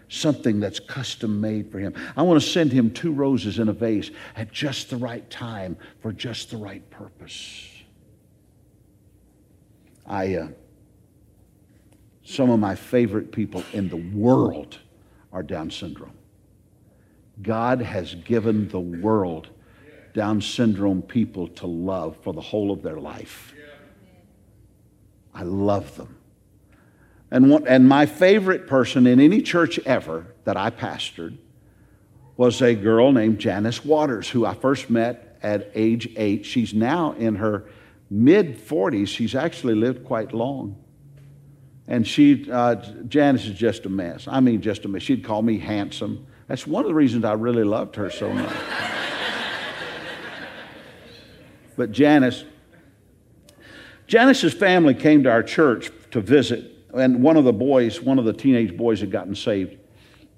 something 0.08 0.60
that's 0.60 0.78
custom 0.78 1.40
made 1.40 1.72
for 1.72 1.78
him. 1.78 1.94
I 2.16 2.22
want 2.22 2.42
to 2.42 2.46
send 2.46 2.70
him 2.70 2.90
two 2.90 3.12
roses 3.12 3.58
in 3.58 3.70
a 3.70 3.72
vase 3.72 4.10
at 4.36 4.52
just 4.52 4.90
the 4.90 4.98
right 4.98 5.28
time 5.30 5.78
for 6.00 6.12
just 6.12 6.50
the 6.50 6.58
right 6.58 6.88
purpose. 6.90 7.70
I, 10.06 10.34
uh, 10.34 10.48
some 12.24 12.50
of 12.50 12.60
my 12.60 12.74
favorite 12.74 13.32
people 13.32 13.64
in 13.72 13.88
the 13.88 13.96
world 13.96 14.80
are 15.34 15.42
Down 15.42 15.70
syndrome. 15.70 16.16
God 17.42 17.82
has 17.82 18.14
given 18.14 18.68
the 18.68 18.80
world 18.80 19.48
Down 20.14 20.40
syndrome 20.40 21.02
people 21.02 21.48
to 21.48 21.66
love 21.66 22.16
for 22.22 22.32
the 22.32 22.40
whole 22.40 22.70
of 22.70 22.82
their 22.82 23.00
life. 23.00 23.52
I 25.34 25.42
love 25.42 25.96
them. 25.96 26.16
And, 27.32 27.50
what, 27.50 27.66
and 27.66 27.88
my 27.88 28.06
favorite 28.06 28.68
person 28.68 29.08
in 29.08 29.18
any 29.18 29.42
church 29.42 29.80
ever 29.80 30.26
that 30.44 30.56
I 30.56 30.70
pastored 30.70 31.36
was 32.36 32.62
a 32.62 32.76
girl 32.76 33.10
named 33.10 33.40
Janice 33.40 33.84
Waters, 33.84 34.28
who 34.28 34.46
I 34.46 34.54
first 34.54 34.88
met 34.88 35.36
at 35.42 35.72
age 35.74 36.08
eight. 36.16 36.46
She's 36.46 36.72
now 36.72 37.12
in 37.12 37.34
her 37.36 37.64
mid 38.08 38.56
40s. 38.56 39.08
She's 39.08 39.34
actually 39.34 39.74
lived 39.74 40.04
quite 40.04 40.32
long. 40.32 40.83
And 41.86 42.06
she, 42.06 42.50
uh, 42.50 42.76
Janice 43.08 43.46
is 43.46 43.54
just 43.58 43.84
a 43.84 43.88
mess. 43.88 44.26
I 44.26 44.40
mean, 44.40 44.62
just 44.62 44.84
a 44.84 44.88
mess. 44.88 45.02
She'd 45.02 45.22
call 45.22 45.42
me 45.42 45.58
handsome. 45.58 46.26
That's 46.46 46.66
one 46.66 46.82
of 46.82 46.88
the 46.88 46.94
reasons 46.94 47.24
I 47.24 47.34
really 47.34 47.64
loved 47.64 47.96
her 47.96 48.10
so 48.10 48.32
much. 48.32 48.54
but 51.76 51.92
Janice, 51.92 52.44
Janice's 54.06 54.54
family 54.54 54.94
came 54.94 55.22
to 55.24 55.30
our 55.30 55.42
church 55.42 55.90
to 56.12 56.20
visit, 56.20 56.72
and 56.94 57.22
one 57.22 57.36
of 57.36 57.44
the 57.44 57.52
boys, 57.52 58.00
one 58.00 58.18
of 58.18 58.24
the 58.24 58.32
teenage 58.32 58.76
boys, 58.76 59.00
had 59.00 59.10
gotten 59.10 59.34
saved. 59.34 59.76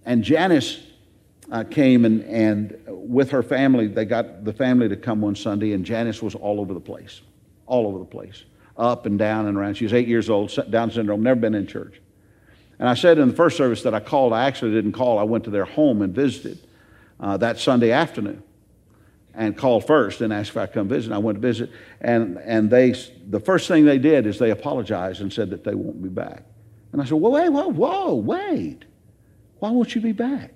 And 0.05 0.25
Janice 0.25 0.81
uh, 1.53 1.63
came 1.65 2.05
and, 2.05 2.25
and 2.25 2.77
with 2.89 3.31
her 3.31 3.43
family, 3.43 3.87
they 3.87 4.05
got 4.05 4.45
the 4.45 4.53
family 4.53 4.89
to 4.89 4.97
come 4.97 5.21
one 5.21 5.37
Sunday, 5.37 5.73
and 5.73 5.85
Janice 5.85 6.23
was 6.23 6.35
all 6.35 6.61
over 6.61 6.75
the 6.75 6.81
place, 6.81 7.21
all 7.67 7.87
over 7.87 7.99
the 8.01 8.05
place 8.05 8.45
up 8.79 9.07
and 9.07 9.19
down 9.19 9.47
and 9.47 9.57
around. 9.57 9.75
She 9.75 9.85
was 9.85 9.95
eight 9.95 10.09
years 10.09 10.29
old, 10.29 10.53
Down 10.71 10.91
syndrome, 10.91 11.23
never 11.23 11.41
been 11.41 11.55
in 11.55 11.67
church. 11.67 12.01
And 12.79 12.89
I 12.89 12.95
said 12.95 13.19
in 13.19 13.29
the 13.29 13.35
first 13.35 13.57
service 13.57 13.83
that 13.83 13.95
I 13.95 14.01
called, 14.01 14.33
I 14.33 14.47
actually 14.47 14.73
didn't 14.73 14.93
call. 14.93 15.19
I 15.19 15.23
went 15.23 15.45
to 15.45 15.51
their 15.51 15.65
home 15.65 16.03
and 16.03 16.15
visited 16.15 16.59
uh, 17.19 17.37
that 17.39 17.59
Sunday 17.59 17.91
afternoon 17.91 18.43
and 19.35 19.57
called 19.57 19.87
first 19.87 20.21
and 20.21 20.33
asked 20.33 20.51
if 20.51 20.57
I 20.57 20.67
could 20.67 20.75
come 20.75 20.89
visit. 20.89 21.13
I 21.13 21.19
went 21.19 21.37
to 21.37 21.41
visit, 21.41 21.71
and, 22.01 22.39
and 22.39 22.71
they, 22.71 22.95
the 23.29 23.41
first 23.41 23.69
thing 23.69 23.85
they 23.85 23.99
did 23.99 24.27
is 24.27 24.39
they 24.39 24.51
apologized 24.51 25.21
and 25.21 25.33
said 25.33 25.51
that 25.51 25.65
they 25.65 25.75
won't 25.75 26.03
be 26.03 26.09
back. 26.09 26.45
And 26.93 27.01
I 27.01 27.05
said, 27.05 27.15
well, 27.15 27.33
wait, 27.33 27.51
whoa, 27.51 27.69
whoa, 27.69 28.15
wait. 28.15 28.85
Why 29.59 29.71
won't 29.71 29.95
you 29.95 30.01
be 30.01 30.13
back? 30.13 30.53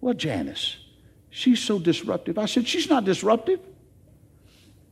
Well, 0.00 0.14
Janice, 0.14 0.76
she's 1.30 1.60
so 1.60 1.78
disruptive. 1.78 2.38
I 2.38 2.46
said, 2.46 2.66
she's 2.66 2.88
not 2.88 3.04
disruptive. 3.04 3.60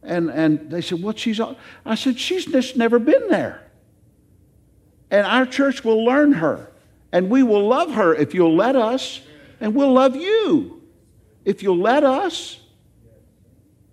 And, 0.03 0.31
and 0.31 0.71
they 0.71 0.81
said, 0.81 1.03
What 1.03 1.19
she's 1.19 1.41
on? 1.41 1.57
I 1.85 1.95
said, 1.95 2.19
She's 2.19 2.47
just 2.47 2.77
never 2.77 2.99
been 2.99 3.29
there. 3.29 3.63
And 5.11 5.27
our 5.27 5.47
church 5.47 5.85
will 5.85 6.05
learn 6.05 6.33
her. 6.33 6.71
And 7.13 7.29
we 7.29 7.43
will 7.43 7.67
love 7.67 7.93
her 7.93 8.15
if 8.15 8.35
you'll 8.35 8.55
let 8.55 8.77
us. 8.77 9.21
And 9.61 9.75
we'll 9.75 9.93
love 9.93 10.17
you 10.17 10.83
if 11.45 11.63
you'll 11.63 11.79
let 11.79 12.05
us. 12.05 12.61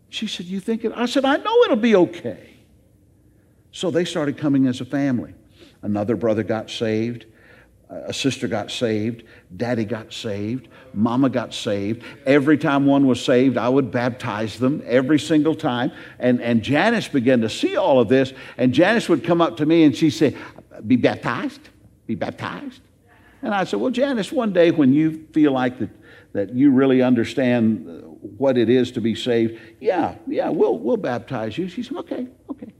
She 0.10 0.28
said, 0.28 0.46
You 0.46 0.60
think 0.60 0.86
it? 0.86 0.94
I 0.96 1.06
said, 1.06 1.26
I 1.26 1.38
know 1.38 1.64
it'll 1.64 1.76
be 1.76 1.96
okay. 1.96 2.58
So 3.72 3.92
they 3.92 4.06
started 4.06 4.38
coming 4.38 4.68
as 4.68 4.82
a 4.82 4.86
family. 4.86 5.34
Another 5.82 6.16
brother 6.16 6.44
got 6.44 6.70
saved 6.70 7.26
a 7.90 8.14
sister 8.14 8.48
got 8.48 8.70
saved, 8.70 9.24
daddy 9.56 9.86
got 9.86 10.12
saved, 10.12 10.68
mama 10.94 11.30
got 11.30 11.54
saved. 11.54 12.04
Every 12.26 12.58
time 12.58 12.86
one 12.86 13.08
was 13.08 13.24
saved, 13.24 13.58
I 13.58 13.70
would 13.70 13.92
baptize 13.92 14.60
them 14.60 14.84
every 14.86 15.20
single 15.20 15.56
time. 15.56 15.92
And, 16.20 16.42
and 16.42 16.62
Janice 16.62 17.08
began 17.08 17.42
to 17.42 17.50
see 17.50 17.78
all 17.78 18.00
of 18.00 18.10
this, 18.10 18.34
and 18.58 18.74
Janice 18.74 19.08
would 19.08 19.24
come 19.24 19.42
up 19.42 19.58
to 19.58 19.66
me 19.66 19.84
and 19.84 19.96
she'd 19.96 20.12
say, 20.12 20.36
Be 20.86 20.98
baptized? 20.98 21.62
Be 22.08 22.16
baptized? 22.16 22.82
And 23.42 23.54
I 23.54 23.64
said, 23.64 23.80
Well, 23.80 23.92
Janice, 23.92 24.32
one 24.32 24.52
day 24.52 24.72
when 24.72 24.92
you 24.92 25.26
feel 25.32 25.54
like 25.54 25.80
that, 25.80 25.90
that 26.34 26.54
you 26.54 26.72
really 26.72 27.02
understand 27.02 27.86
what 28.38 28.58
it 28.58 28.70
is 28.70 28.92
to 28.92 29.02
be 29.02 29.16
saved, 29.16 29.60
yeah, 29.80 30.16
yeah, 30.28 30.50
we'll, 30.50 30.78
we'll 30.78 30.98
baptize 30.98 31.58
you. 31.58 31.70
She 31.70 31.84
said, 31.84 31.98
Okay, 31.98 32.28
okay. 32.50 32.74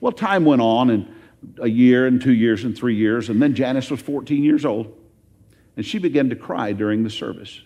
Well, 0.00 0.12
time 0.12 0.46
went 0.46 0.62
on, 0.62 0.88
and 0.88 1.14
a 1.60 1.68
year 1.68 2.06
and 2.06 2.20
two 2.20 2.32
years 2.32 2.64
and 2.64 2.76
three 2.76 2.96
years. 2.96 3.28
And 3.28 3.40
then 3.40 3.54
Janice 3.54 3.90
was 3.90 4.00
14 4.00 4.42
years 4.42 4.64
old. 4.64 4.96
And 5.76 5.86
she 5.86 5.98
began 5.98 6.28
to 6.30 6.36
cry 6.36 6.72
during 6.72 7.04
the 7.04 7.10
service. 7.10 7.62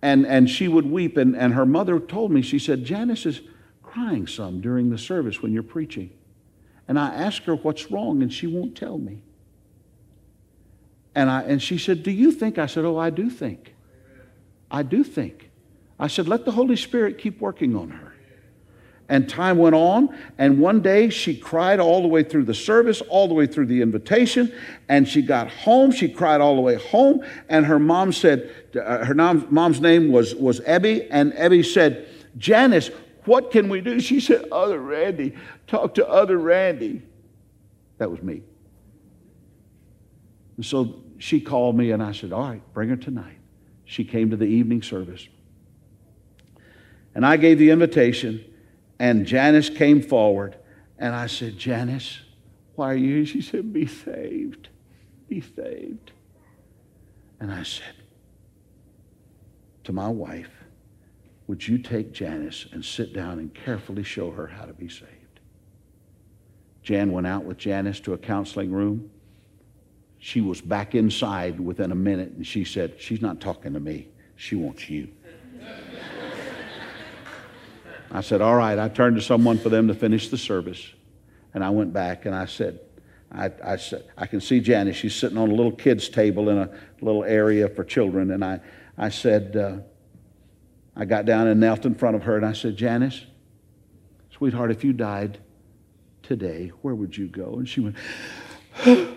And, 0.00 0.26
and 0.26 0.48
she 0.48 0.68
would 0.68 0.86
weep. 0.86 1.16
And, 1.16 1.36
and 1.36 1.54
her 1.54 1.66
mother 1.66 1.98
told 1.98 2.30
me, 2.30 2.42
she 2.42 2.58
said, 2.58 2.84
Janice 2.84 3.26
is 3.26 3.40
crying 3.82 4.26
some 4.26 4.60
during 4.60 4.90
the 4.90 4.98
service 4.98 5.42
when 5.42 5.52
you're 5.52 5.62
preaching. 5.62 6.10
And 6.86 6.98
I 6.98 7.08
asked 7.14 7.44
her 7.44 7.54
what's 7.54 7.90
wrong, 7.90 8.22
and 8.22 8.32
she 8.32 8.46
won't 8.46 8.76
tell 8.76 8.96
me. 8.96 9.22
And, 11.14 11.28
I, 11.28 11.42
and 11.42 11.62
she 11.62 11.78
said, 11.78 12.02
Do 12.02 12.10
you 12.10 12.32
think? 12.32 12.58
I 12.58 12.66
said, 12.66 12.84
Oh, 12.84 12.96
I 12.96 13.10
do 13.10 13.28
think. 13.28 13.74
I 14.70 14.82
do 14.82 15.02
think. 15.02 15.50
I 15.98 16.06
said, 16.06 16.28
Let 16.28 16.44
the 16.44 16.52
Holy 16.52 16.76
Spirit 16.76 17.18
keep 17.18 17.40
working 17.40 17.74
on 17.74 17.90
her. 17.90 18.07
And 19.10 19.26
time 19.26 19.56
went 19.56 19.74
on, 19.74 20.14
and 20.36 20.58
one 20.58 20.82
day 20.82 21.08
she 21.08 21.34
cried 21.34 21.80
all 21.80 22.02
the 22.02 22.08
way 22.08 22.22
through 22.22 22.44
the 22.44 22.54
service, 22.54 23.00
all 23.00 23.26
the 23.26 23.32
way 23.32 23.46
through 23.46 23.64
the 23.66 23.80
invitation, 23.80 24.52
and 24.90 25.08
she 25.08 25.22
got 25.22 25.50
home. 25.50 25.90
She 25.90 26.10
cried 26.10 26.42
all 26.42 26.56
the 26.56 26.60
way 26.60 26.74
home, 26.74 27.24
and 27.48 27.64
her 27.64 27.78
mom 27.78 28.12
said, 28.12 28.50
uh, 28.76 29.06
her 29.06 29.14
mom's 29.14 29.80
name 29.80 30.12
was, 30.12 30.34
was 30.34 30.60
Ebby, 30.60 31.08
and 31.10 31.32
Ebby 31.32 31.64
said, 31.64 32.06
Janice, 32.36 32.90
what 33.24 33.50
can 33.50 33.68
we 33.68 33.80
do? 33.80 34.00
She 34.00 34.20
said, 34.20 34.46
Other 34.50 34.78
Randy, 34.78 35.34
talk 35.66 35.94
to 35.94 36.08
other 36.08 36.38
Randy. 36.38 37.02
That 37.98 38.10
was 38.10 38.22
me. 38.22 38.42
And 40.56 40.64
so 40.64 41.02
she 41.18 41.40
called 41.40 41.76
me, 41.76 41.90
and 41.90 42.02
I 42.02 42.12
said, 42.12 42.32
All 42.32 42.48
right, 42.48 42.62
bring 42.72 42.88
her 42.88 42.96
tonight. 42.96 43.38
She 43.84 44.04
came 44.04 44.30
to 44.30 44.36
the 44.36 44.46
evening 44.46 44.82
service. 44.82 45.28
And 47.14 47.24
I 47.24 47.36
gave 47.36 47.58
the 47.58 47.70
invitation. 47.70 48.44
And 48.98 49.26
Janice 49.26 49.70
came 49.70 50.02
forward, 50.02 50.56
and 50.98 51.14
I 51.14 51.26
said, 51.26 51.56
Janice, 51.56 52.20
why 52.74 52.92
are 52.92 52.96
you? 52.96 53.24
She 53.24 53.40
said, 53.40 53.72
Be 53.72 53.86
saved. 53.86 54.68
Be 55.28 55.40
saved. 55.40 56.12
And 57.40 57.52
I 57.52 57.62
said 57.62 57.94
to 59.84 59.92
my 59.92 60.08
wife, 60.08 60.50
Would 61.46 61.66
you 61.66 61.78
take 61.78 62.12
Janice 62.12 62.66
and 62.72 62.84
sit 62.84 63.12
down 63.12 63.38
and 63.38 63.54
carefully 63.54 64.02
show 64.02 64.30
her 64.32 64.48
how 64.48 64.64
to 64.64 64.72
be 64.72 64.88
saved? 64.88 65.40
Jan 66.82 67.12
went 67.12 67.26
out 67.26 67.44
with 67.44 67.58
Janice 67.58 68.00
to 68.00 68.14
a 68.14 68.18
counseling 68.18 68.72
room. 68.72 69.10
She 70.18 70.40
was 70.40 70.60
back 70.60 70.94
inside 70.94 71.60
within 71.60 71.92
a 71.92 71.96
minute, 71.96 72.30
and 72.32 72.46
she 72.46 72.64
said, 72.64 72.94
She's 72.98 73.20
not 73.20 73.40
talking 73.40 73.72
to 73.74 73.80
me. 73.80 74.08
She 74.34 74.56
wants 74.56 74.90
you. 74.90 75.08
I 78.10 78.20
said, 78.20 78.40
All 78.40 78.56
right. 78.56 78.78
I 78.78 78.88
turned 78.88 79.16
to 79.16 79.22
someone 79.22 79.58
for 79.58 79.68
them 79.68 79.88
to 79.88 79.94
finish 79.94 80.28
the 80.28 80.38
service. 80.38 80.92
And 81.54 81.64
I 81.64 81.70
went 81.70 81.92
back 81.92 82.26
and 82.26 82.34
I 82.34 82.46
said, 82.46 82.80
I, 83.32 83.50
I, 83.62 83.76
said, 83.76 84.04
I 84.16 84.26
can 84.26 84.40
see 84.40 84.60
Janice. 84.60 84.96
She's 84.96 85.14
sitting 85.14 85.36
on 85.36 85.50
a 85.50 85.54
little 85.54 85.72
kid's 85.72 86.08
table 86.08 86.48
in 86.48 86.58
a 86.58 86.70
little 87.00 87.24
area 87.24 87.68
for 87.68 87.84
children. 87.84 88.30
And 88.30 88.44
I, 88.44 88.60
I 88.96 89.10
said, 89.10 89.56
uh, 89.56 89.78
I 90.96 91.04
got 91.04 91.26
down 91.26 91.46
and 91.46 91.60
knelt 91.60 91.84
in 91.84 91.94
front 91.94 92.16
of 92.16 92.24
her 92.24 92.36
and 92.36 92.44
I 92.44 92.52
said, 92.52 92.76
Janice, 92.76 93.24
sweetheart, 94.30 94.70
if 94.70 94.82
you 94.82 94.92
died 94.92 95.38
today, 96.22 96.72
where 96.82 96.94
would 96.94 97.16
you 97.16 97.28
go? 97.28 97.54
And 97.54 97.68
she 97.68 97.80
went, 97.80 97.96
and 98.84 99.16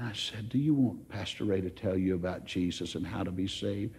I 0.00 0.12
said, 0.12 0.48
Do 0.48 0.58
you 0.58 0.74
want 0.74 1.08
Pastor 1.08 1.44
Ray 1.44 1.60
to 1.60 1.70
tell 1.70 1.96
you 1.96 2.14
about 2.14 2.44
Jesus 2.44 2.94
and 2.94 3.06
how 3.06 3.24
to 3.24 3.30
be 3.30 3.48
saved? 3.48 3.94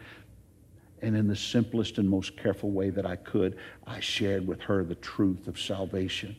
And 1.03 1.15
in 1.17 1.27
the 1.27 1.35
simplest 1.35 1.97
and 1.97 2.09
most 2.09 2.37
careful 2.37 2.71
way 2.71 2.89
that 2.89 3.05
I 3.05 3.17
could, 3.17 3.57
I 3.85 3.99
shared 3.99 4.47
with 4.47 4.61
her 4.61 4.83
the 4.83 4.95
truth 4.95 5.47
of 5.47 5.59
salvation. 5.59 6.35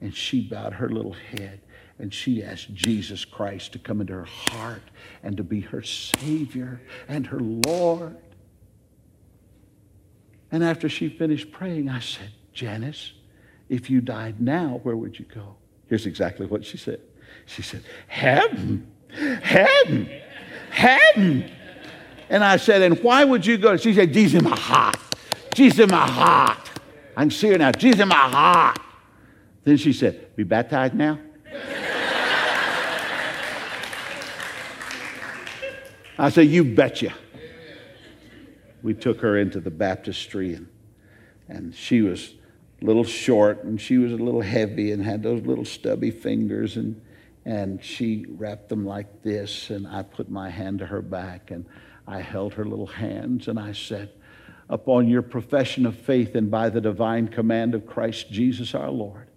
And 0.00 0.14
she 0.14 0.40
bowed 0.40 0.72
her 0.72 0.88
little 0.88 1.12
head 1.12 1.60
and 1.98 2.12
she 2.12 2.42
asked 2.42 2.74
Jesus 2.74 3.24
Christ 3.24 3.72
to 3.74 3.78
come 3.78 4.00
into 4.00 4.14
her 4.14 4.24
heart 4.24 4.82
and 5.22 5.36
to 5.36 5.44
be 5.44 5.60
her 5.60 5.82
Savior 5.82 6.80
and 7.06 7.26
her 7.26 7.38
Lord. 7.38 8.16
And 10.50 10.64
after 10.64 10.88
she 10.88 11.08
finished 11.08 11.52
praying, 11.52 11.88
I 11.88 12.00
said, 12.00 12.30
Janice, 12.52 13.12
if 13.68 13.88
you 13.88 14.00
died 14.00 14.40
now, 14.40 14.80
where 14.82 14.96
would 14.96 15.18
you 15.18 15.26
go? 15.26 15.56
Here's 15.86 16.06
exactly 16.06 16.46
what 16.46 16.64
she 16.64 16.76
said. 16.76 17.00
She 17.46 17.62
said, 17.62 17.84
Heaven, 18.08 18.90
heaven, 19.10 20.10
heaven. 20.70 21.52
And 22.32 22.42
I 22.42 22.56
said, 22.56 22.80
And 22.80 22.98
why 23.04 23.24
would 23.24 23.44
you 23.44 23.58
go? 23.58 23.76
She 23.76 23.92
said, 23.92 24.14
Jesus 24.14 24.40
in 24.40 24.48
my 24.48 24.58
heart. 24.58 24.96
Jesus 25.54 25.80
in 25.80 25.90
my 25.90 26.08
heart. 26.08 26.70
I 27.14 27.20
can 27.20 27.30
see 27.30 27.48
her 27.48 27.58
now. 27.58 27.72
Jesus 27.72 28.00
in 28.00 28.08
my 28.08 28.14
heart. 28.14 28.78
Then 29.64 29.76
she 29.76 29.92
said, 29.92 30.34
Be 30.34 30.42
baptized 30.42 30.94
now? 30.94 31.18
I 36.18 36.30
said, 36.30 36.46
You 36.48 36.64
betcha. 36.64 37.12
We 38.82 38.94
took 38.94 39.20
her 39.20 39.36
into 39.36 39.60
the 39.60 39.70
baptistry, 39.70 40.54
and, 40.54 40.68
and 41.48 41.74
she 41.74 42.00
was 42.00 42.32
a 42.80 42.84
little 42.86 43.04
short, 43.04 43.62
and 43.62 43.78
she 43.78 43.98
was 43.98 44.10
a 44.10 44.16
little 44.16 44.40
heavy, 44.40 44.90
and 44.92 45.04
had 45.04 45.22
those 45.22 45.42
little 45.42 45.66
stubby 45.66 46.10
fingers, 46.10 46.78
and, 46.78 46.98
and 47.44 47.84
she 47.84 48.24
wrapped 48.26 48.70
them 48.70 48.86
like 48.86 49.22
this, 49.22 49.68
and 49.68 49.86
I 49.86 50.02
put 50.02 50.30
my 50.30 50.48
hand 50.48 50.78
to 50.78 50.86
her 50.86 51.02
back, 51.02 51.50
and 51.50 51.66
I 52.06 52.20
held 52.20 52.54
her 52.54 52.64
little 52.64 52.86
hands 52.86 53.48
and 53.48 53.58
I 53.58 53.72
said, 53.72 54.10
Upon 54.68 55.08
your 55.08 55.22
profession 55.22 55.86
of 55.86 55.96
faith 55.96 56.34
and 56.34 56.50
by 56.50 56.70
the 56.70 56.80
divine 56.80 57.28
command 57.28 57.74
of 57.74 57.86
Christ 57.86 58.30
Jesus 58.30 58.74
our 58.74 58.90
Lord, 58.90 59.28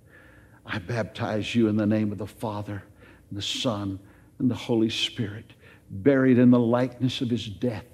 I 0.66 0.80
baptize 0.80 1.54
you 1.54 1.68
in 1.68 1.78
the 1.78 1.86
name 1.86 2.12
of 2.12 2.18
the 2.18 2.28
Father, 2.28 2.84
and 3.30 3.38
the 3.38 3.44
Son, 3.44 4.00
and 4.40 4.50
the 4.50 4.56
Holy 4.56 4.90
Spirit, 4.90 5.54
buried 5.90 6.40
in 6.40 6.52
the 6.52 6.60
likeness 6.60 7.22
of 7.22 7.30
his 7.30 7.48
death, 7.48 7.86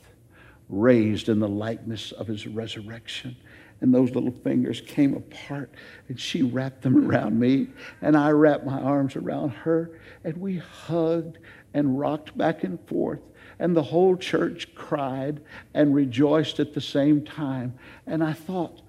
raised 0.70 1.30
in 1.30 1.40
the 1.40 1.50
likeness 1.50 2.12
of 2.12 2.28
his 2.28 2.48
resurrection. 2.48 3.36
And 3.82 3.94
those 3.94 4.12
little 4.12 4.32
fingers 4.32 4.80
came 4.80 5.16
apart, 5.16 5.74
and 6.08 6.20
she 6.20 6.44
wrapped 6.44 6.84
them 6.84 7.10
around 7.10 7.40
me, 7.40 7.68
and 8.02 8.16
I 8.16 8.30
wrapped 8.30 8.66
my 8.66 8.80
arms 8.80 9.16
around 9.16 9.50
her, 9.50 10.00
and 10.24 10.38
we 10.38 10.58
hugged 10.58 11.40
and 11.74 12.00
rocked 12.00 12.38
back 12.38 12.64
and 12.64 12.80
forth 12.88 13.22
and 13.62 13.78
the 13.78 13.84
whole 13.84 14.18
church 14.18 14.74
cried 14.74 15.40
and 15.76 15.94
rejoiced 15.94 16.60
at 16.60 16.74
the 16.74 16.82
same 16.82 17.24
time. 17.24 17.76
And 18.08 18.24
I 18.24 18.34
thought, 18.34 18.82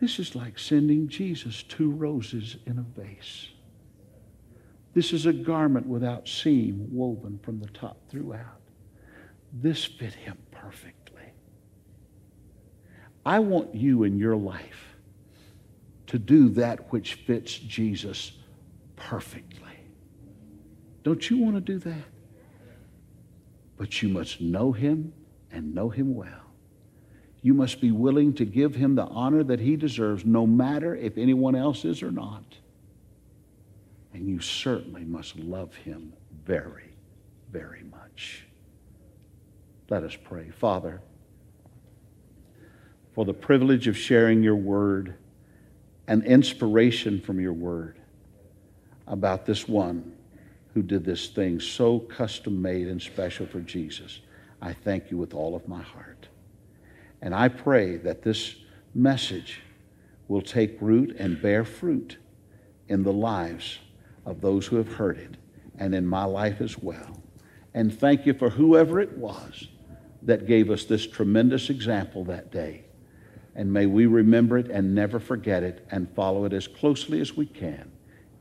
this 0.00 0.18
is 0.18 0.34
like 0.34 0.58
sending 0.58 1.06
Jesus 1.06 1.62
two 1.62 1.92
roses 1.92 2.56
in 2.66 2.78
a 2.78 3.00
vase. 3.00 3.50
This 4.94 5.12
is 5.12 5.26
a 5.26 5.32
garment 5.32 5.86
without 5.86 6.26
seam 6.26 6.88
woven 6.90 7.38
from 7.40 7.60
the 7.60 7.68
top 7.68 7.98
throughout. 8.08 8.60
This 9.52 9.84
fit 9.84 10.14
him 10.14 10.36
perfectly. 10.50 11.22
I 13.24 13.38
want 13.38 13.76
you 13.76 14.02
in 14.02 14.18
your 14.18 14.36
life 14.36 14.96
to 16.08 16.18
do 16.18 16.48
that 16.48 16.92
which 16.92 17.14
fits 17.14 17.56
Jesus 17.56 18.32
perfectly. 18.96 19.68
Don't 21.04 21.30
you 21.30 21.38
want 21.38 21.54
to 21.54 21.60
do 21.60 21.78
that? 21.78 22.19
But 23.80 24.02
you 24.02 24.10
must 24.10 24.42
know 24.42 24.72
him 24.72 25.14
and 25.50 25.74
know 25.74 25.88
him 25.88 26.14
well. 26.14 26.52
You 27.40 27.54
must 27.54 27.80
be 27.80 27.90
willing 27.90 28.34
to 28.34 28.44
give 28.44 28.74
him 28.74 28.94
the 28.94 29.06
honor 29.06 29.42
that 29.42 29.58
he 29.58 29.74
deserves, 29.74 30.22
no 30.26 30.46
matter 30.46 30.94
if 30.94 31.16
anyone 31.16 31.56
else 31.56 31.86
is 31.86 32.02
or 32.02 32.10
not. 32.10 32.58
And 34.12 34.28
you 34.28 34.38
certainly 34.38 35.06
must 35.06 35.36
love 35.36 35.74
him 35.76 36.12
very, 36.44 36.90
very 37.50 37.84
much. 37.84 38.46
Let 39.88 40.04
us 40.04 40.14
pray. 40.14 40.50
Father, 40.50 41.00
for 43.14 43.24
the 43.24 43.32
privilege 43.32 43.88
of 43.88 43.96
sharing 43.96 44.42
your 44.42 44.56
word 44.56 45.14
and 46.06 46.22
inspiration 46.26 47.18
from 47.18 47.40
your 47.40 47.54
word 47.54 47.98
about 49.06 49.46
this 49.46 49.66
one 49.66 50.12
who 50.74 50.82
did 50.82 51.04
this 51.04 51.28
thing 51.28 51.60
so 51.60 51.98
custom 51.98 52.60
made 52.60 52.88
and 52.88 53.00
special 53.00 53.46
for 53.46 53.60
Jesus. 53.60 54.20
I 54.62 54.72
thank 54.72 55.10
you 55.10 55.16
with 55.16 55.34
all 55.34 55.56
of 55.56 55.66
my 55.66 55.82
heart. 55.82 56.28
And 57.22 57.34
I 57.34 57.48
pray 57.48 57.96
that 57.98 58.22
this 58.22 58.56
message 58.94 59.60
will 60.28 60.42
take 60.42 60.76
root 60.80 61.16
and 61.18 61.40
bear 61.40 61.64
fruit 61.64 62.18
in 62.88 63.02
the 63.02 63.12
lives 63.12 63.78
of 64.24 64.40
those 64.40 64.66
who 64.66 64.76
have 64.76 64.92
heard 64.94 65.18
it 65.18 65.36
and 65.78 65.94
in 65.94 66.06
my 66.06 66.24
life 66.24 66.60
as 66.60 66.78
well. 66.78 67.22
And 67.74 67.96
thank 67.96 68.26
you 68.26 68.34
for 68.34 68.50
whoever 68.50 69.00
it 69.00 69.16
was 69.16 69.68
that 70.22 70.46
gave 70.46 70.70
us 70.70 70.84
this 70.84 71.06
tremendous 71.06 71.70
example 71.70 72.24
that 72.24 72.52
day. 72.52 72.84
And 73.54 73.72
may 73.72 73.86
we 73.86 74.06
remember 74.06 74.58
it 74.58 74.70
and 74.70 74.94
never 74.94 75.18
forget 75.18 75.62
it 75.62 75.86
and 75.90 76.08
follow 76.14 76.44
it 76.44 76.52
as 76.52 76.68
closely 76.68 77.20
as 77.20 77.36
we 77.36 77.46
can. 77.46 77.90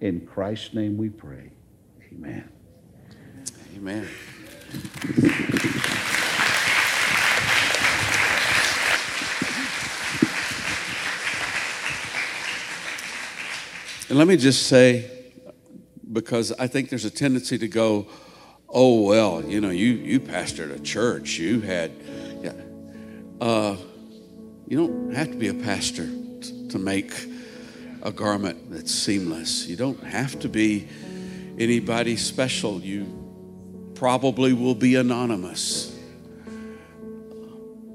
In 0.01 0.25
Christ's 0.25 0.73
name 0.73 0.97
we 0.97 1.09
pray. 1.09 1.51
Amen. 2.11 2.49
Amen. 3.75 4.07
And 14.09 14.17
let 14.17 14.27
me 14.27 14.37
just 14.37 14.67
say, 14.67 15.09
because 16.11 16.51
I 16.53 16.65
think 16.65 16.89
there's 16.89 17.05
a 17.05 17.11
tendency 17.11 17.59
to 17.59 17.67
go, 17.67 18.07
oh, 18.67 19.03
well, 19.03 19.43
you 19.43 19.61
know, 19.61 19.69
you, 19.69 19.93
you 19.93 20.19
pastored 20.19 20.73
a 20.75 20.79
church, 20.79 21.37
you 21.37 21.61
had, 21.61 21.91
yeah. 22.41 22.53
Uh, 23.39 23.75
you 24.67 24.77
don't 24.77 25.13
have 25.13 25.31
to 25.31 25.37
be 25.37 25.47
a 25.47 25.53
pastor 25.53 26.07
t- 26.41 26.67
to 26.69 26.79
make 26.79 27.11
a 28.01 28.11
garment 28.11 28.71
that's 28.71 28.91
seamless. 28.91 29.67
You 29.67 29.75
don't 29.75 30.03
have 30.03 30.39
to 30.39 30.49
be 30.49 30.87
anybody 31.59 32.15
special, 32.15 32.79
you 32.79 33.91
probably 33.95 34.53
will 34.53 34.75
be 34.75 34.95
anonymous. 34.95 35.95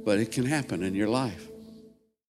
but 0.05 0.19
it 0.19 0.31
can 0.31 0.45
happen 0.45 0.83
in 0.83 0.95
your 0.95 1.09
life. 1.09 1.49